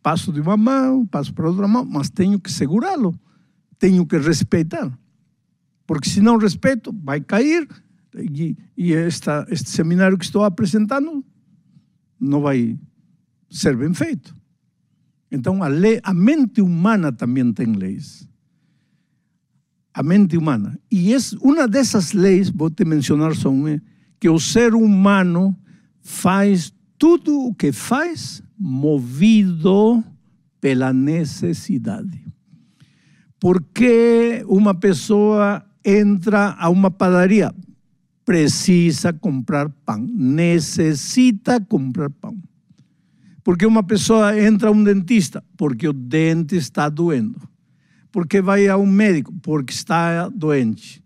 Passo 0.00 0.32
de 0.32 0.40
uma 0.40 0.56
mão, 0.56 1.04
passo 1.04 1.34
para 1.34 1.48
outra 1.48 1.66
mão, 1.66 1.84
mas 1.84 2.08
tenho 2.08 2.38
que 2.38 2.50
segurá-lo. 2.50 3.18
Tenho 3.78 4.06
que 4.06 4.18
respeitar. 4.18 4.90
Porque 5.86 6.08
se 6.08 6.20
não 6.20 6.36
respeito, 6.36 6.94
vai 7.02 7.20
cair 7.20 7.66
e, 8.14 8.56
e 8.76 8.92
esta, 8.92 9.46
este 9.50 9.70
seminário 9.70 10.18
que 10.18 10.24
estou 10.24 10.44
apresentando 10.44 11.24
não 12.20 12.40
vai 12.40 12.78
ser 13.50 13.76
bem 13.76 13.94
feito. 13.94 14.34
Então, 15.30 15.62
a, 15.62 15.68
lei, 15.68 16.00
a 16.02 16.14
mente 16.14 16.60
humana 16.60 17.12
também 17.12 17.52
tem 17.52 17.72
leis. 17.72 18.28
A 19.92 20.02
mente 20.02 20.36
humana. 20.36 20.78
E 20.90 21.12
é 21.12 21.16
uma 21.40 21.68
dessas 21.68 22.12
leis, 22.12 22.50
vou 22.50 22.70
te 22.70 22.84
mencionar 22.84 23.34
só 23.34 23.50
uma, 23.50 23.80
que 24.20 24.28
o 24.28 24.38
ser 24.38 24.74
humano 24.74 25.56
faz 26.00 26.72
tudo 26.96 27.46
o 27.46 27.54
que 27.54 27.72
faz 27.72 28.42
movido 28.58 30.02
pela 30.60 30.92
necessidade. 30.92 32.27
Porque 33.40 34.44
uma 34.48 34.74
pessoa 34.74 35.64
entra 35.84 36.56
a 36.58 36.68
uma 36.68 36.90
padaria? 36.90 37.54
Precisa 38.24 39.12
comprar 39.12 39.68
pão, 39.86 40.06
necessita 40.14 41.60
comprar 41.60 42.10
pão. 42.10 42.36
Porque 43.42 43.64
uma 43.64 43.82
pessoa 43.82 44.38
entra 44.38 44.68
a 44.68 44.72
um 44.72 44.84
dentista? 44.84 45.42
Porque 45.56 45.88
o 45.88 45.92
dente 45.92 46.56
está 46.56 46.88
doendo. 46.88 47.40
Porque 48.12 48.42
vai 48.42 48.68
a 48.68 48.76
um 48.76 48.86
médico? 48.86 49.32
Porque 49.40 49.72
está 49.72 50.28
doente. 50.28 51.02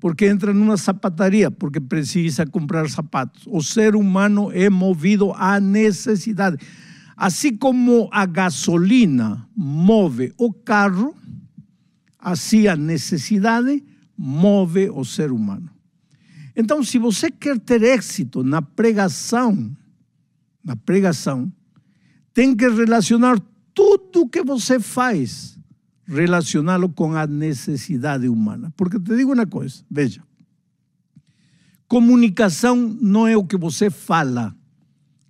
Porque 0.00 0.26
entra 0.26 0.52
numa 0.52 0.76
sapataria? 0.76 1.50
Porque 1.50 1.80
precisa 1.80 2.44
comprar 2.44 2.88
sapatos. 2.90 3.44
O 3.46 3.62
ser 3.62 3.94
humano 3.94 4.50
é 4.52 4.68
movido 4.68 5.32
à 5.32 5.60
necessidade. 5.60 6.56
Assim 7.16 7.56
como 7.56 8.08
a 8.10 8.26
gasolina 8.26 9.48
move 9.56 10.32
o 10.36 10.52
carro, 10.52 11.14
assim 12.24 12.66
a 12.66 12.74
necessidade 12.74 13.84
move 14.16 14.88
o 14.90 15.04
ser 15.04 15.30
humano. 15.30 15.70
Então, 16.56 16.82
se 16.82 16.98
você 16.98 17.30
quer 17.30 17.58
ter 17.58 17.82
êxito 17.82 18.42
na 18.42 18.62
pregação, 18.62 19.76
na 20.64 20.74
pregação, 20.74 21.52
tem 22.32 22.56
que 22.56 22.68
relacionar 22.68 23.38
tudo 23.74 24.28
que 24.28 24.42
você 24.42 24.80
faz 24.80 25.54
relacioná-lo 26.06 26.88
com 26.88 27.14
a 27.14 27.26
necessidade 27.26 28.28
humana. 28.28 28.72
Porque 28.76 28.98
te 28.98 29.16
digo 29.16 29.32
uma 29.32 29.46
coisa, 29.46 29.82
veja, 29.90 30.22
comunicação 31.88 32.76
não 33.00 33.26
é 33.26 33.36
o 33.36 33.44
que 33.44 33.56
você 33.56 33.90
fala, 33.90 34.54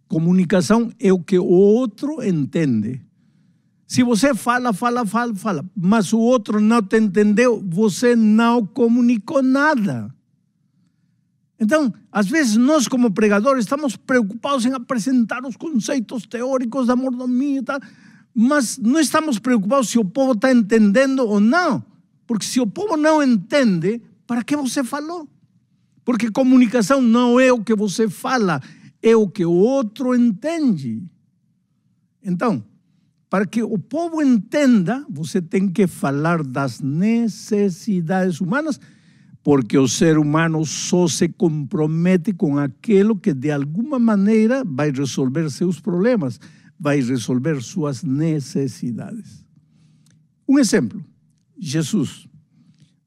comunicação 0.09 0.93
é 0.99 1.13
o 1.13 1.21
que 1.21 1.39
o 1.39 1.45
outro 1.45 2.23
entende. 2.23 3.04
Se 3.87 4.03
você 4.03 4.35
fala, 4.35 4.73
fala, 4.73 5.05
fala, 5.05 5.35
fala, 5.35 5.65
mas 5.77 6.13
o 6.13 6.19
outro 6.19 6.61
não 6.61 6.83
te 6.83 6.99
entendeu, 6.99 7.63
você 7.67 8.17
não 8.17 8.65
comunicou 8.67 9.43
nada. 9.43 10.15
Então, 11.61 11.93
às 12.11 12.27
vezes 12.27 12.57
nós 12.57 12.89
como 12.89 13.13
pregadores 13.13 13.65
estamos 13.65 13.97
preocupados 13.97 14.65
em 14.67 14.73
apresentar 14.73 15.45
os 15.45 15.57
conceitos 15.57 16.27
teóricos 16.27 16.87
da 16.87 16.97
mordomia 16.97 17.61
e 17.61 17.63
tal, 17.63 17.79
mas 18.35 18.79
não 18.79 18.99
estamos 18.99 19.39
preocupados 19.39 19.91
se 19.91 19.99
o 19.99 20.05
povo 20.05 20.33
está 20.33 20.51
entendendo 20.51 21.21
ou 21.21 21.39
não. 21.39 21.85
Porque 22.27 22.47
se 22.47 22.61
o 22.61 22.67
povo 22.67 22.97
não 22.97 23.23
entende, 23.23 24.03
para 24.27 24.43
que 24.43 24.57
você 24.57 24.83
falou? 24.83 25.29
Porque 26.05 26.31
comunicação 26.31 27.01
não 27.01 27.39
é 27.39 27.53
o 27.53 27.63
que 27.63 27.75
você 27.75 28.09
fala, 28.09 28.61
é 29.03 29.15
o 29.15 29.29
que 29.29 29.45
o 29.45 29.53
outro 29.53 30.15
entende. 30.15 31.03
Então, 32.23 32.65
para 33.35 33.47
que 33.47 33.65
o 33.65 33.77
povo 33.77 34.23
entenda, 34.23 35.05
você 35.11 35.43
tem 35.43 35.69
que 35.69 35.89
falar 35.89 36.41
das 36.45 36.81
necessidades 36.81 38.41
humanas, 38.41 38.79
porque 39.43 39.77
o 39.77 39.89
ser 39.89 40.19
humano 40.19 40.65
só 40.65 41.09
se 41.09 41.29
compromete 41.29 42.33
com 42.33 42.57
aquilo 42.59 43.19
que 43.19 43.35
de 43.35 43.51
alguma 43.51 43.99
maneira 43.99 44.63
vai 44.65 44.93
resolver 44.93 45.51
seus 45.51 45.81
problemas, 45.81 46.39
vai 46.79 47.01
resolver 47.01 47.61
suas 47.61 48.05
necessidades. 48.05 49.45
Um 50.49 50.57
exemplo: 50.57 51.05
Jesus, 51.59 52.29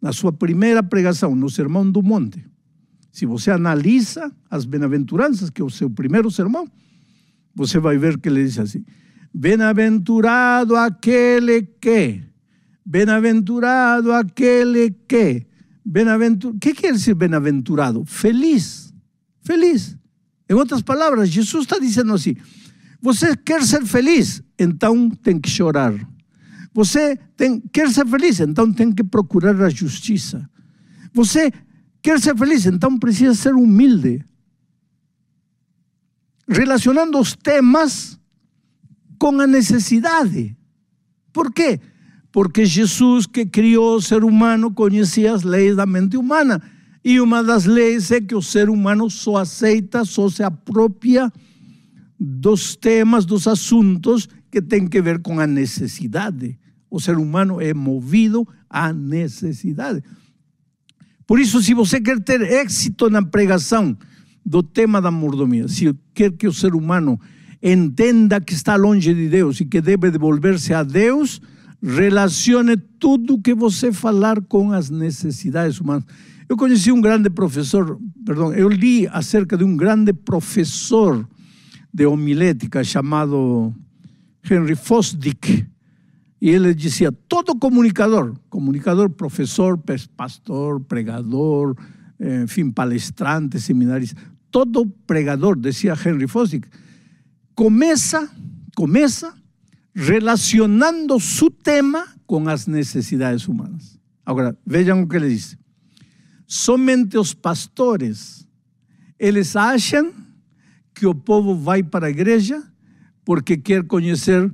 na 0.02 0.12
sua 0.12 0.34
primeira 0.34 0.84
pregação, 0.84 1.38
no 1.38 1.50
Sermão 1.50 1.90
do 1.90 2.04
Monte, 2.04 2.46
se 3.14 3.26
você 3.26 3.50
analisa 3.50 4.30
as 4.52 4.66
bem-aventuranças, 4.66 5.50
que 5.50 5.62
é 5.62 5.64
o 5.64 5.70
seu 5.70 5.90
primeiro 5.90 6.30
sermão, 6.30 6.70
você 7.56 7.80
vai 7.80 7.98
ver 7.98 8.20
que 8.20 8.28
ele 8.28 8.44
diz 8.44 8.60
assim: 8.60 8.84
Bem-aventurado 9.34 10.76
aquele 10.76 11.62
que, 11.62 12.24
bem-aventurado 12.86 14.12
aquele 14.12 14.92
que, 15.08 15.46
bem-aventurado. 15.86 16.58
O 16.58 16.60
que 16.60 16.74
quer 16.74 16.94
dizer 16.94 17.14
bem-aventurado? 17.14 18.04
Feliz, 18.06 18.94
feliz. 19.44 19.98
Em 20.50 20.54
outras 20.54 20.82
palavras, 20.82 21.30
Jesus 21.30 21.64
está 21.64 21.78
dizendo 21.78 22.14
assim: 22.14 22.36
você 23.02 23.36
quer 23.36 23.64
ser 23.64 23.86
feliz, 23.86 24.42
então 24.58 25.10
tem 25.10 25.40
que 25.40 25.50
chorar. 25.50 25.94
Você 26.74 27.18
tem, 27.36 27.60
quer 27.60 27.90
ser 27.90 28.08
feliz, 28.08 28.40
então 28.40 28.72
tem 28.72 28.92
que 28.92 29.04
procurar 29.04 29.60
a 29.62 29.70
justiça. 29.70 30.48
Você 31.14 31.52
quer 32.02 32.20
ser 32.20 32.38
feliz, 32.38 32.66
então 32.66 32.98
precisa 32.98 33.34
ser 33.34 33.54
humilde. 33.54 34.24
Relacionando 36.48 37.20
os 37.20 37.36
temas 37.36 38.20
com 39.18 39.40
a 39.40 39.48
necessidade. 39.48 40.56
Por 41.32 41.52
quê? 41.52 41.80
Porque 42.32 42.66
Jesus, 42.66 43.26
que 43.26 43.46
criou 43.46 43.96
o 43.96 44.02
ser 44.02 44.24
humano, 44.24 44.72
conhecia 44.72 45.34
as 45.34 45.44
leis 45.44 45.76
da 45.76 45.86
mente 45.86 46.18
humana. 46.18 46.62
E 47.04 47.20
uma 47.22 47.44
das 47.44 47.66
leis 47.66 48.12
é 48.12 48.20
que 48.20 48.36
o 48.36 48.42
ser 48.42 48.70
humano 48.70 49.10
só 49.10 49.38
aceita, 49.38 50.04
só 50.04 50.30
se 50.30 50.44
apropria 50.44 51.32
dos 52.20 52.76
temas, 52.76 53.26
dos 53.26 53.48
assuntos 53.48 54.28
que 54.52 54.62
têm 54.62 54.88
que 54.88 55.02
ver 55.02 55.20
com 55.20 55.40
a 55.40 55.48
necessidade. 55.48 56.58
O 56.90 57.00
ser 57.00 57.18
humano 57.18 57.62
é 57.62 57.74
movido 57.74 58.48
à 58.70 58.92
necessidade. 58.92 60.04
Por 61.26 61.40
isso, 61.40 61.62
se 61.62 61.74
você 61.74 62.00
quer 62.00 62.20
ter 62.22 62.42
êxito 62.42 63.10
na 63.10 63.24
pregação 63.24 63.98
do 64.46 64.64
tema 64.64 65.02
da 65.02 65.12
mordomia, 65.12 65.68
se 65.68 65.94
quer 66.14 66.32
que 66.32 66.48
o 66.48 66.54
ser 66.54 66.74
humano 66.74 67.20
entenda 67.62 68.40
que 68.40 68.54
está 68.54 68.76
longe 68.76 69.14
de 69.14 69.30
Deus 69.30 69.60
e 69.60 69.66
que 69.66 69.82
deve 69.82 70.12
devolver-se 70.12 70.74
a 70.74 70.84
Deus, 70.84 71.42
relacione 71.82 72.78
tudo 72.78 73.42
que 73.42 73.54
você 73.54 73.92
falar 73.92 74.42
com 74.42 74.72
as 74.72 74.90
necessidades 74.90 75.80
humanas. 75.80 76.06
Eu 76.50 76.56
conheci 76.56 76.92
um 76.92 77.02
grande 77.02 77.30
professor, 77.30 78.00
perdão, 78.26 78.54
eu 78.54 78.70
li 78.70 79.08
acerca 79.08 79.58
de 79.58 79.64
um 79.64 79.76
grande 79.76 80.14
professor 80.14 81.28
de 81.94 82.06
homilética 82.06 82.84
chamado 82.84 83.74
Henry 84.50 84.76
Fosdick. 84.76 85.68
E 86.40 86.50
ele 86.50 86.74
dizia: 86.74 87.12
todo 87.12 87.56
comunicador, 87.56 88.36
comunicador, 88.50 89.10
professor, 89.10 89.78
pastor, 90.16 90.80
pregador, 90.82 91.76
enfim, 92.44 92.72
palestrante, 92.72 93.60
seminarista, 93.60 94.22
todo 94.50 94.86
pregador, 95.06 95.58
dizia 95.60 95.94
Henry 95.94 96.28
Fosdick, 96.28 96.68
começa, 97.58 98.30
começa 98.76 99.34
relacionando 99.96 101.20
su 101.20 101.50
tema 101.50 102.06
com 102.28 102.48
as 102.48 102.68
necessidades 102.68 103.48
humanas. 103.48 104.00
Agora, 104.24 104.56
vejam 104.64 105.02
o 105.02 105.08
que 105.08 105.16
ele 105.16 105.30
diz. 105.30 105.58
Somente 106.46 107.18
os 107.18 107.34
pastores, 107.34 108.48
eles 109.18 109.56
acham 109.56 110.14
que 110.94 111.08
o 111.08 111.16
povo 111.16 111.56
vai 111.56 111.82
para 111.82 112.06
a 112.06 112.10
igreja 112.12 112.64
porque 113.26 113.58
quer 113.58 113.84
conhecer 113.84 114.54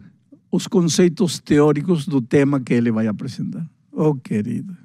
os 0.49 0.65
conceitos 0.65 1.39
teóricos 1.39 2.07
do 2.07 2.21
tema 2.21 2.61
que 2.61 2.73
ele 2.73 2.89
vai 2.89 3.07
apresentar. 3.07 3.69
Oh, 3.91 4.15
querido. 4.15 4.75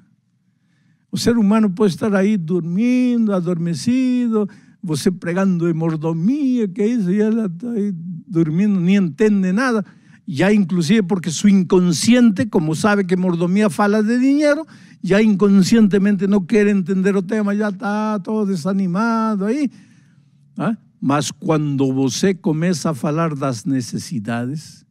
O 1.09 1.17
ser 1.17 1.37
humano 1.37 1.69
pode 1.69 1.93
estar 1.93 2.13
aí 2.13 2.35
dormindo, 2.35 3.33
adormecido, 3.33 4.47
você 4.81 5.11
pregando 5.11 5.67
de 5.67 5.73
mordomia, 5.73 6.67
que 6.67 6.83
isso, 6.83 7.11
e 7.11 7.21
ela 7.21 7.45
está 7.45 7.69
aí 7.71 7.93
dormindo, 8.27 8.79
nem 8.79 8.95
entende 8.95 9.51
nada. 9.51 9.85
Já 10.27 10.53
inclusive 10.53 11.03
porque 11.03 11.31
su 11.31 11.49
inconsciente, 11.49 12.45
como 12.45 12.75
sabe 12.75 13.03
que 13.03 13.15
mordomia 13.15 13.69
fala 13.69 14.03
de 14.03 14.19
dinheiro, 14.19 14.65
já 15.03 15.21
inconscientemente 15.21 16.27
não 16.27 16.41
quer 16.41 16.67
entender 16.67 17.15
o 17.15 17.21
tema, 17.21 17.55
já 17.55 17.69
está 17.69 18.19
todo 18.19 18.47
desanimado 18.47 19.45
aí. 19.45 19.69
¿Ah? 20.57 20.77
Mas 21.01 21.31
quando 21.31 21.91
você 21.93 22.33
começa 22.33 22.91
a 22.91 22.93
falar 22.93 23.33
das 23.33 23.65
necessidades, 23.65 24.85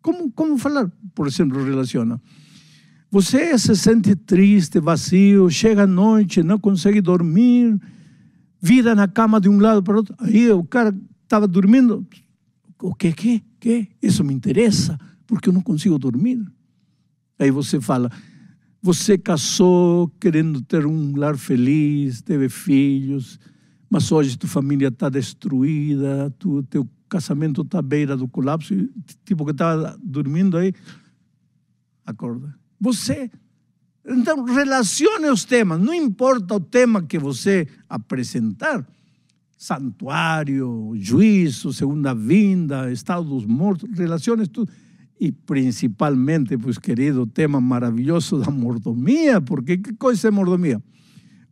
como, 0.00 0.30
como 0.30 0.58
falar? 0.58 0.90
Por 1.14 1.26
exemplo, 1.26 1.62
relaciona. 1.64 2.20
Você 3.10 3.58
se 3.58 3.74
sente 3.74 4.14
triste, 4.14 4.80
vazio, 4.80 5.48
chega 5.50 5.84
à 5.84 5.86
noite, 5.86 6.42
não 6.42 6.58
consegue 6.58 7.00
dormir, 7.00 7.80
vira 8.60 8.94
na 8.94 9.06
cama 9.06 9.40
de 9.40 9.48
um 9.48 9.58
lado 9.58 9.82
para 9.82 9.94
o 9.94 9.96
outro. 9.98 10.14
Aí 10.18 10.50
o 10.50 10.64
cara 10.64 10.94
estava 11.22 11.46
dormindo. 11.46 12.06
O 12.80 12.94
que, 12.94 13.12
que, 13.12 13.42
que? 13.60 13.88
Isso 14.02 14.24
me 14.24 14.34
interessa, 14.34 14.98
porque 15.26 15.48
eu 15.48 15.52
não 15.52 15.60
consigo 15.60 15.98
dormir. 15.98 16.44
Aí 17.38 17.50
você 17.50 17.80
fala, 17.80 18.10
você 18.82 19.16
casou 19.16 20.08
querendo 20.20 20.60
ter 20.62 20.86
um 20.86 21.16
lar 21.16 21.36
feliz, 21.36 22.20
teve 22.22 22.48
filhos, 22.48 23.38
mas 23.88 24.10
hoje 24.10 24.36
tua 24.36 24.48
família 24.48 24.88
está 24.88 25.08
destruída, 25.08 26.32
tu, 26.38 26.62
teu 26.64 26.88
casamento 27.08 27.62
está 27.62 27.78
à 27.78 27.82
beira 27.82 28.16
do 28.16 28.28
colapso, 28.28 28.74
tipo 29.24 29.44
que 29.44 29.52
estava 29.52 29.98
dormindo 30.02 30.56
aí, 30.56 30.72
acorda. 32.04 32.54
Você 32.80 33.30
então, 34.08 34.44
relacione 34.44 35.28
os 35.28 35.44
temas, 35.44 35.80
não 35.80 35.92
importa 35.92 36.54
o 36.54 36.60
tema 36.60 37.02
que 37.02 37.18
você 37.18 37.68
apresentar 37.88 38.86
santuário, 39.58 40.92
juízo, 40.94 41.72
segunda 41.72 42.14
vinda, 42.14 42.90
estado 42.92 43.24
dos 43.24 43.44
mortos, 43.44 43.90
relacione 43.98 44.46
tudo. 44.46 44.70
E 45.20 45.32
principalmente, 45.32 46.56
pois 46.56 46.78
querido, 46.78 47.22
o 47.22 47.26
tema 47.26 47.60
maravilhoso 47.60 48.38
da 48.38 48.50
mordomia, 48.52 49.40
porque 49.40 49.76
que 49.76 49.92
coisa 49.94 50.28
é 50.28 50.30
mordomia? 50.30 50.80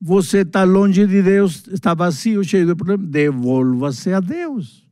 Você 0.01 0.39
está 0.39 0.63
longe 0.63 1.05
de 1.07 1.21
Deus, 1.21 1.67
está 1.73 1.93
vazio, 1.93 2.45
cheio 2.45 2.67
de 2.67 2.75
problemas, 2.77 3.11
devolva-se 3.11 4.13
a 4.13 4.21
Deus. 4.21 4.87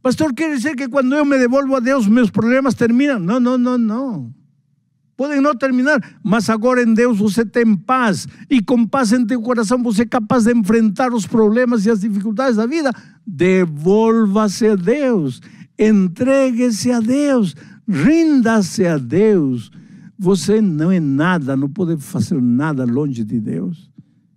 Pastor, 0.00 0.32
quer 0.32 0.54
dizer 0.54 0.74
que 0.74 0.88
quando 0.88 1.14
eu 1.14 1.24
me 1.24 1.36
devolvo 1.38 1.76
a 1.76 1.80
Deus, 1.80 2.06
meus 2.06 2.30
problemas 2.30 2.74
terminam? 2.74 3.18
Não, 3.18 3.38
não, 3.38 3.58
não, 3.58 3.76
não. 3.76 4.34
Podem 5.18 5.40
não 5.40 5.52
terminar, 5.52 6.00
mas 6.22 6.48
agora 6.48 6.80
em 6.80 6.94
Deus 6.94 7.18
você 7.18 7.44
tem 7.44 7.76
paz. 7.76 8.28
E 8.48 8.62
com 8.62 8.86
paz 8.86 9.12
em 9.12 9.26
teu 9.26 9.42
coração 9.42 9.82
você 9.82 10.02
é 10.02 10.06
capaz 10.06 10.44
de 10.44 10.54
enfrentar 10.54 11.12
os 11.12 11.26
problemas 11.26 11.84
e 11.84 11.90
as 11.90 12.02
dificuldades 12.02 12.54
da 12.54 12.66
vida. 12.66 12.92
Devolva-se 13.26 14.68
a 14.68 14.76
Deus. 14.76 15.40
Entregue-se 15.76 16.92
a 16.92 17.00
Deus. 17.00 17.56
Rinda-se 17.88 18.86
a 18.86 18.96
Deus. 18.96 19.72
Você 20.16 20.60
não 20.60 20.92
é 20.92 21.00
nada, 21.00 21.56
não 21.56 21.68
pode 21.68 22.00
fazer 22.00 22.40
nada 22.40 22.84
longe 22.84 23.24
de 23.24 23.40
Deus. 23.40 23.90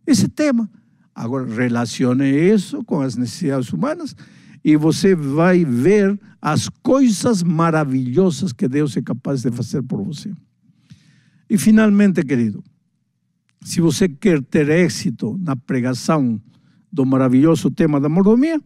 Esse 0.08 0.28
tema. 0.28 0.68
Agora, 1.14 1.46
relacione 1.46 2.26
isso 2.26 2.84
com 2.84 3.02
as 3.02 3.16
necessidades 3.16 3.72
humanas 3.72 4.16
e 4.66 4.76
você 4.76 5.14
vai 5.14 5.64
ver 5.64 6.20
as 6.42 6.70
coisas 6.82 7.44
maravilhosas 7.44 8.52
que 8.52 8.68
Deus 8.68 8.98
é 8.98 9.02
capaz 9.04 9.44
de 9.44 9.52
fazer 9.52 9.84
por 9.84 10.02
você. 10.04 10.32
E 11.52 11.58
finalmente, 11.58 12.24
querido, 12.24 12.64
se 13.62 13.82
você 13.82 14.08
quer 14.08 14.42
ter 14.42 14.70
êxito 14.70 15.38
na 15.38 15.54
pregação 15.54 16.42
do 16.90 17.06
maravilhoso 17.06 17.70
tema 17.70 18.00
da 18.00 18.08
mordomia, 18.08 18.58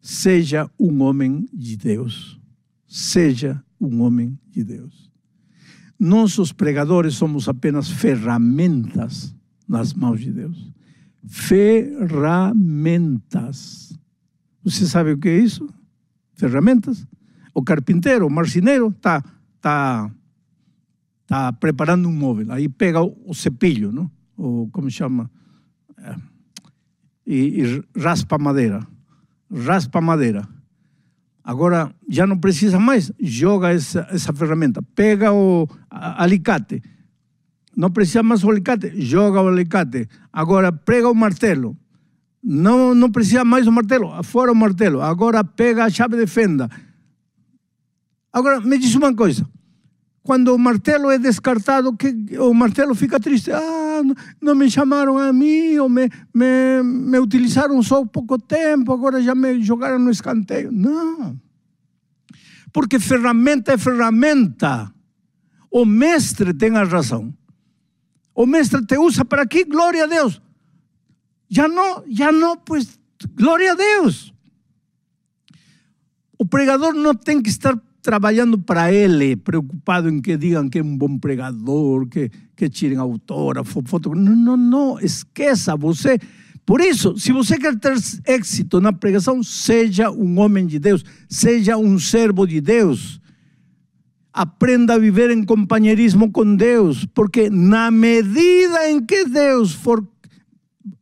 seja 0.00 0.70
um 0.78 1.02
homem 1.02 1.48
de 1.52 1.76
Deus. 1.76 2.40
Seja 2.86 3.60
um 3.80 4.02
homem 4.02 4.38
de 4.48 4.62
Deus. 4.62 5.10
Nós, 5.98 6.38
os 6.38 6.52
pregadores, 6.52 7.14
somos 7.14 7.48
apenas 7.48 7.90
ferramentas 7.90 9.34
nas 9.66 9.92
mãos 9.92 10.20
de 10.20 10.30
Deus. 10.30 10.72
Ferramentas. 11.26 12.38
Você 14.62 14.86
sabe 14.86 15.10
o 15.10 15.18
que 15.18 15.28
é 15.28 15.40
isso? 15.40 15.68
Ferramentas. 16.34 17.04
O 17.52 17.64
carpinteiro, 17.64 18.28
o 18.28 18.30
marceneiro, 18.30 18.90
está 18.90 19.24
tá, 19.60 20.08
tá 21.28 21.52
preparando 21.52 22.08
um 22.08 22.12
móvel. 22.12 22.50
Aí 22.50 22.68
pega 22.68 23.02
o, 23.02 23.34
cepilho, 23.34 23.92
não? 23.92 24.10
O, 24.36 24.68
como 24.72 24.90
chama? 24.90 25.30
É, 25.98 26.16
e, 27.26 27.62
e 27.62 27.84
raspa 28.00 28.36
a 28.36 28.38
madeira. 28.38 28.84
Raspa 29.52 29.98
a 29.98 30.02
madeira. 30.02 30.48
Agora 31.44 31.94
já 32.08 32.26
não 32.26 32.38
precisa 32.38 32.80
mais, 32.80 33.12
joga 33.20 33.72
essa, 33.72 34.06
essa 34.10 34.32
ferramenta. 34.32 34.82
Pega 34.94 35.32
o 35.32 35.68
alicate. 35.90 36.82
Não 37.76 37.90
precisa 37.90 38.22
mais 38.22 38.42
o 38.42 38.50
alicate, 38.50 39.00
joga 39.00 39.40
o 39.40 39.48
alicate. 39.48 40.08
Agora 40.32 40.72
prega 40.72 41.10
o 41.10 41.14
martelo. 41.14 41.76
Não, 42.42 42.94
não 42.94 43.10
precisa 43.10 43.44
mais 43.44 43.66
o 43.66 43.72
martelo, 43.72 44.22
fora 44.22 44.50
o 44.50 44.54
martelo. 44.54 45.02
Agora 45.02 45.44
pega 45.44 45.84
a 45.84 45.90
chave 45.90 46.16
de 46.16 46.26
fenda. 46.26 46.68
Agora 48.32 48.60
me 48.60 48.78
diz 48.78 48.94
uma 48.94 49.14
coisa: 49.14 49.46
quando 50.28 50.54
o 50.54 50.58
martelo 50.58 51.10
é 51.10 51.18
descartado, 51.18 51.96
que 51.96 52.38
o 52.38 52.52
martelo 52.52 52.94
fica 52.94 53.18
triste. 53.18 53.50
Ah, 53.50 54.02
não 54.42 54.54
me 54.54 54.70
chamaram 54.70 55.16
a 55.16 55.32
mim, 55.32 55.78
ou 55.78 55.88
me, 55.88 56.10
me, 56.34 56.82
me 56.82 57.18
utilizaram 57.18 57.82
só 57.82 58.04
pouco 58.04 58.38
tempo, 58.38 58.92
agora 58.92 59.22
já 59.22 59.34
me 59.34 59.62
jogaram 59.62 59.98
no 59.98 60.10
escanteio. 60.10 60.70
Não. 60.70 61.40
Porque 62.74 63.00
ferramenta 63.00 63.72
é 63.72 63.78
ferramenta. 63.78 64.92
O 65.70 65.86
mestre 65.86 66.52
tem 66.52 66.76
a 66.76 66.84
razão. 66.84 67.34
O 68.34 68.44
mestre 68.44 68.84
te 68.84 68.98
usa 68.98 69.24
para 69.24 69.44
aqui, 69.44 69.64
glória 69.64 70.04
a 70.04 70.06
Deus. 70.06 70.42
Já 71.48 71.66
não, 71.66 72.04
já 72.06 72.30
não, 72.30 72.54
pues, 72.54 73.00
glória 73.34 73.72
a 73.72 73.74
Deus. 73.74 74.30
O 76.38 76.44
pregador 76.44 76.92
não 76.92 77.14
tem 77.14 77.40
que 77.40 77.48
estar 77.48 77.74
trabalhando 78.02 78.58
para 78.58 78.92
ele, 78.92 79.36
preocupado 79.36 80.08
em 80.08 80.20
que 80.20 80.36
digam 80.36 80.68
que 80.68 80.78
é 80.78 80.82
um 80.82 80.96
bom 80.96 81.18
pregador, 81.18 82.06
que, 82.06 82.30
que 82.56 82.68
tirem 82.68 82.98
autógrafo, 82.98 83.82
foto. 83.86 84.14
Não, 84.14 84.34
não, 84.34 84.56
não, 84.56 85.00
esqueça 85.00 85.76
você. 85.76 86.18
Por 86.64 86.80
isso, 86.80 87.16
se 87.18 87.32
você 87.32 87.58
quer 87.58 87.76
ter 87.78 87.96
êxito 88.26 88.80
na 88.80 88.92
pregação, 88.92 89.42
seja 89.42 90.10
um 90.10 90.38
homem 90.38 90.66
de 90.66 90.78
Deus, 90.78 91.04
seja 91.28 91.76
um 91.76 91.98
servo 91.98 92.46
de 92.46 92.60
Deus. 92.60 93.20
Aprenda 94.32 94.94
a 94.94 94.98
viver 94.98 95.30
em 95.30 95.42
companheirismo 95.44 96.30
com 96.30 96.54
Deus, 96.54 97.06
porque 97.06 97.50
na 97.50 97.90
medida 97.90 98.88
em 98.88 99.04
que 99.04 99.24
Deus 99.24 99.72
for 99.72 100.06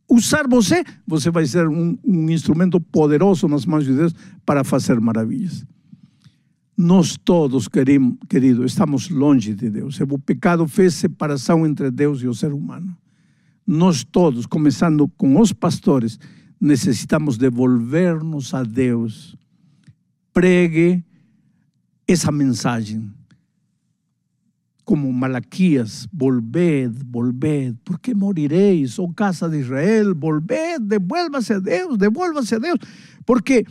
usar 0.09 0.47
você, 0.47 0.83
você 1.05 1.29
vai 1.29 1.45
ser 1.45 1.67
um, 1.67 1.97
um 2.03 2.29
instrumento 2.29 2.79
poderoso 2.79 3.47
nas 3.47 3.65
mãos 3.65 3.85
de 3.85 3.93
Deus 3.93 4.13
para 4.45 4.63
fazer 4.63 4.99
maravilhas. 5.01 5.65
Nós 6.77 7.17
todos, 7.17 7.67
querido, 7.67 8.63
estamos 8.63 9.09
longe 9.09 9.55
de 9.55 9.67
Deus. 9.67 9.99
O 9.99 10.19
pecado 10.19 10.67
fez 10.67 10.93
separação 10.93 11.65
entre 11.65 11.89
Deus 11.89 12.21
e 12.21 12.27
o 12.27 12.35
ser 12.35 12.53
humano. 12.53 12.95
Nós 13.65 14.03
todos, 14.03 14.45
começando 14.45 15.07
com 15.17 15.41
os 15.41 15.51
pastores, 15.51 16.19
necessitamos 16.61 17.35
devolver-nos 17.35 18.53
a 18.53 18.61
Deus. 18.63 19.35
Pregue 20.31 21.03
essa 22.07 22.31
mensagem. 22.31 23.11
Como 24.85 25.11
Malaquias, 25.11 26.07
volved, 26.13 27.03
volved, 27.11 27.75
porque 27.83 28.13
morireis, 28.13 28.99
oh 28.99 29.09
casa 29.09 29.49
de 29.49 29.57
Israel, 29.57 30.13
volved, 30.15 30.79
devuélvase 30.79 31.53
a 31.53 31.59
Deus, 31.59 31.97
devuélvase 31.97 32.55
a 32.55 32.59
Deus, 32.59 32.79
porque 33.25 33.65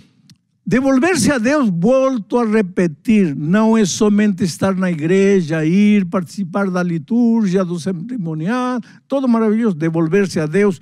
Devolver-se 0.68 1.30
a 1.30 1.38
Deus, 1.38 1.70
volto 1.70 2.36
a 2.38 2.44
repetir, 2.44 3.36
não 3.36 3.78
é 3.78 3.84
somente 3.84 4.42
estar 4.42 4.74
na 4.74 4.90
igreja, 4.90 5.64
ir 5.64 6.04
participar 6.06 6.68
da 6.68 6.82
liturgia, 6.82 7.64
do 7.64 7.78
cerimonial, 7.78 8.80
todo 9.06 9.28
maravilhoso. 9.28 9.76
Devolver-se 9.76 10.40
a 10.40 10.46
Deus 10.46 10.80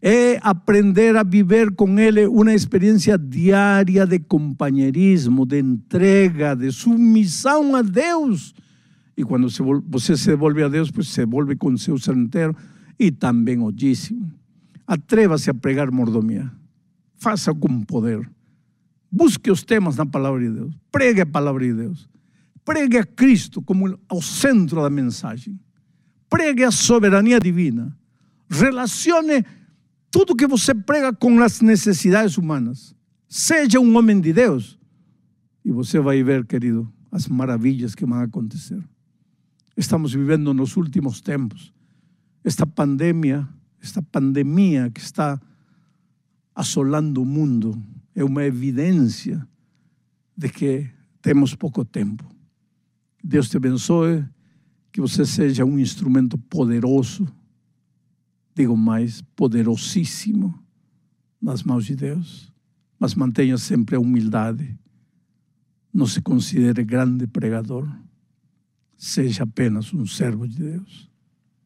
é 0.00 0.38
aprender 0.40 1.16
a 1.16 1.22
viver 1.22 1.70
com 1.72 1.98
Ele 1.98 2.26
uma 2.26 2.54
experiência 2.54 3.18
diária 3.18 4.06
de 4.06 4.20
companheirismo, 4.20 5.44
de 5.44 5.60
entrega, 5.60 6.54
de 6.54 6.72
submissão 6.72 7.76
a 7.76 7.82
Deus. 7.82 8.54
E 9.14 9.22
quando 9.22 9.48
você 9.86 10.16
se 10.16 10.28
devolve 10.28 10.62
a 10.62 10.68
Deus, 10.68 10.90
pues 10.90 11.08
se 11.08 11.26
devolve 11.26 11.56
com 11.56 11.76
seu 11.76 11.98
ser 11.98 12.16
inteiro 12.16 12.56
e 12.98 13.10
também 13.10 13.60
o. 13.60 13.70
Atreva-se 14.86 15.50
a 15.50 15.54
pregar 15.54 15.90
mordomia. 15.90 16.50
Faça 17.18 17.52
com 17.52 17.82
poder. 17.82 18.35
Busque 19.16 19.50
os 19.50 19.64
temas 19.64 19.96
na 19.96 20.04
palavra 20.04 20.40
de 20.40 20.50
Deus. 20.50 20.74
Pregue 20.92 21.22
a 21.22 21.26
palavra 21.26 21.64
de 21.64 21.72
Deus. 21.72 22.06
Pregue 22.62 22.98
a 22.98 23.04
Cristo 23.04 23.62
como 23.62 23.98
o 24.12 24.20
centro 24.20 24.82
da 24.82 24.90
mensagem. 24.90 25.58
Pregue 26.28 26.64
a 26.64 26.70
soberania 26.70 27.40
divina. 27.40 27.96
Relacione 28.46 29.42
tudo 30.10 30.36
que 30.36 30.46
você 30.46 30.74
prega 30.74 31.14
com 31.14 31.40
as 31.40 31.62
necessidades 31.62 32.36
humanas. 32.36 32.94
Seja 33.26 33.80
um 33.80 33.96
homem 33.96 34.20
de 34.20 34.34
Deus. 34.34 34.78
E 35.64 35.72
você 35.72 35.98
vai 35.98 36.22
ver, 36.22 36.44
querido, 36.44 36.86
as 37.10 37.26
maravilhas 37.26 37.94
que 37.94 38.04
vão 38.04 38.20
acontecer. 38.20 38.84
Estamos 39.74 40.12
vivendo 40.12 40.52
nos 40.52 40.76
últimos 40.76 41.22
tempos. 41.22 41.72
Esta 42.44 42.66
pandemia, 42.66 43.48
esta 43.82 44.02
pandemia 44.02 44.90
que 44.90 45.00
está 45.00 45.40
assolando 46.54 47.22
o 47.22 47.24
mundo, 47.24 47.82
é 48.16 48.24
uma 48.24 48.42
evidência 48.44 49.46
de 50.34 50.48
que 50.48 50.90
temos 51.20 51.54
pouco 51.54 51.84
tempo. 51.84 52.24
Deus 53.22 53.50
te 53.50 53.58
abençoe, 53.58 54.24
que 54.90 55.02
você 55.02 55.26
seja 55.26 55.66
um 55.66 55.78
instrumento 55.78 56.38
poderoso, 56.38 57.28
digo 58.54 58.74
mais, 58.74 59.20
poderosíssimo 59.36 60.58
nas 61.40 61.62
mãos 61.62 61.84
de 61.84 61.94
Deus, 61.94 62.50
mas 62.98 63.14
mantenha 63.14 63.58
sempre 63.58 63.96
a 63.96 64.00
humildade. 64.00 64.78
Não 65.92 66.06
se 66.06 66.22
considere 66.22 66.82
grande 66.84 67.26
pregador, 67.26 67.86
seja 68.96 69.44
apenas 69.44 69.92
um 69.92 70.06
servo 70.06 70.48
de 70.48 70.56
Deus. 70.56 71.05